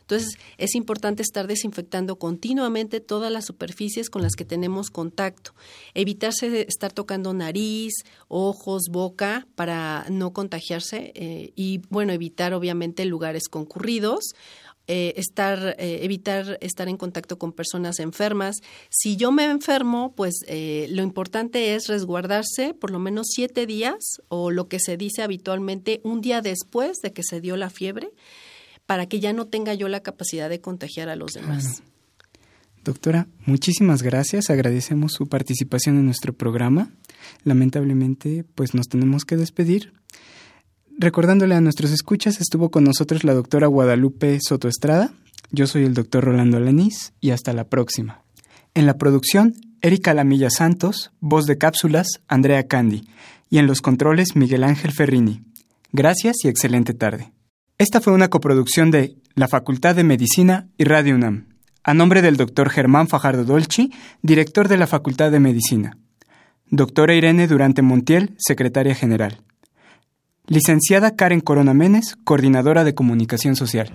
Entonces, 0.00 0.38
es 0.58 0.74
importante 0.74 1.22
estar 1.22 1.46
desinfectando 1.46 2.16
continuamente 2.16 3.00
todas 3.00 3.30
las 3.30 3.46
superficies 3.46 4.10
con 4.10 4.22
las 4.22 4.34
que 4.34 4.44
tenemos 4.44 4.90
contacto. 4.90 5.54
Evitarse 5.94 6.50
de 6.50 6.62
estar 6.68 6.92
tocando 6.92 7.32
nariz, 7.32 7.92
ojos, 8.26 8.84
boca 8.90 9.46
para 9.54 10.06
no 10.10 10.32
contagiarse 10.32 11.12
eh, 11.14 11.52
y, 11.54 11.78
bueno, 11.90 12.12
evitar 12.12 12.54
obviamente 12.54 13.04
lugares 13.04 13.48
concurridos 13.48 14.34
eh, 14.92 15.14
estar, 15.16 15.76
eh, 15.78 16.00
evitar 16.02 16.58
estar 16.60 16.88
en 16.88 16.96
contacto 16.96 17.38
con 17.38 17.52
personas 17.52 18.00
enfermas. 18.00 18.56
Si 18.88 19.16
yo 19.16 19.30
me 19.30 19.44
enfermo, 19.44 20.12
pues 20.16 20.40
eh, 20.48 20.88
lo 20.90 21.04
importante 21.04 21.76
es 21.76 21.86
resguardarse 21.86 22.74
por 22.74 22.90
lo 22.90 22.98
menos 22.98 23.28
siete 23.30 23.66
días 23.66 24.20
o 24.26 24.50
lo 24.50 24.66
que 24.66 24.80
se 24.80 24.96
dice 24.96 25.22
habitualmente 25.22 26.00
un 26.02 26.20
día 26.20 26.40
después 26.40 26.96
de 27.04 27.12
que 27.12 27.22
se 27.22 27.40
dio 27.40 27.56
la 27.56 27.70
fiebre 27.70 28.10
para 28.84 29.06
que 29.06 29.20
ya 29.20 29.32
no 29.32 29.46
tenga 29.46 29.74
yo 29.74 29.86
la 29.86 30.00
capacidad 30.00 30.48
de 30.48 30.60
contagiar 30.60 31.08
a 31.08 31.14
los 31.14 31.34
demás. 31.34 31.84
Doctora, 32.82 33.28
muchísimas 33.46 34.02
gracias. 34.02 34.50
Agradecemos 34.50 35.12
su 35.12 35.28
participación 35.28 35.98
en 35.98 36.06
nuestro 36.06 36.32
programa. 36.32 36.90
Lamentablemente, 37.44 38.44
pues 38.56 38.74
nos 38.74 38.88
tenemos 38.88 39.24
que 39.24 39.36
despedir. 39.36 39.92
Recordándole 41.02 41.54
a 41.54 41.62
nuestros 41.62 41.92
escuchas, 41.92 42.42
estuvo 42.42 42.70
con 42.70 42.84
nosotros 42.84 43.24
la 43.24 43.32
doctora 43.32 43.66
Guadalupe 43.68 44.38
Soto 44.46 44.68
Estrada. 44.68 45.10
Yo 45.50 45.66
soy 45.66 45.84
el 45.84 45.94
doctor 45.94 46.24
Rolando 46.24 46.58
Alanís 46.58 47.14
y 47.22 47.30
hasta 47.30 47.54
la 47.54 47.64
próxima. 47.64 48.22
En 48.74 48.84
la 48.84 48.98
producción, 48.98 49.54
Erika 49.80 50.12
Lamilla 50.12 50.50
Santos, 50.50 51.10
voz 51.20 51.46
de 51.46 51.56
cápsulas, 51.56 52.20
Andrea 52.28 52.66
Candy, 52.66 53.08
y 53.48 53.56
en 53.56 53.66
los 53.66 53.80
controles, 53.80 54.36
Miguel 54.36 54.62
Ángel 54.62 54.92
Ferrini. 54.92 55.40
Gracias 55.90 56.44
y 56.44 56.48
excelente 56.48 56.92
tarde. 56.92 57.32
Esta 57.78 58.02
fue 58.02 58.12
una 58.12 58.28
coproducción 58.28 58.90
de 58.90 59.16
la 59.34 59.48
Facultad 59.48 59.96
de 59.96 60.04
Medicina 60.04 60.68
y 60.76 60.84
Radio 60.84 61.14
UNAM, 61.14 61.46
a 61.82 61.94
nombre 61.94 62.20
del 62.20 62.36
doctor 62.36 62.68
Germán 62.68 63.08
Fajardo 63.08 63.44
Dolci, 63.44 63.90
director 64.20 64.68
de 64.68 64.76
la 64.76 64.86
Facultad 64.86 65.30
de 65.30 65.40
Medicina. 65.40 65.96
Doctora 66.66 67.14
Irene 67.14 67.48
Durante 67.48 67.80
Montiel, 67.80 68.34
secretaria 68.36 68.94
general. 68.94 69.40
Licenciada 70.50 71.14
Karen 71.14 71.40
Corona 71.40 71.72
Menes, 71.74 72.16
coordinadora 72.24 72.82
de 72.82 72.92
comunicación 72.92 73.54
social. 73.54 73.88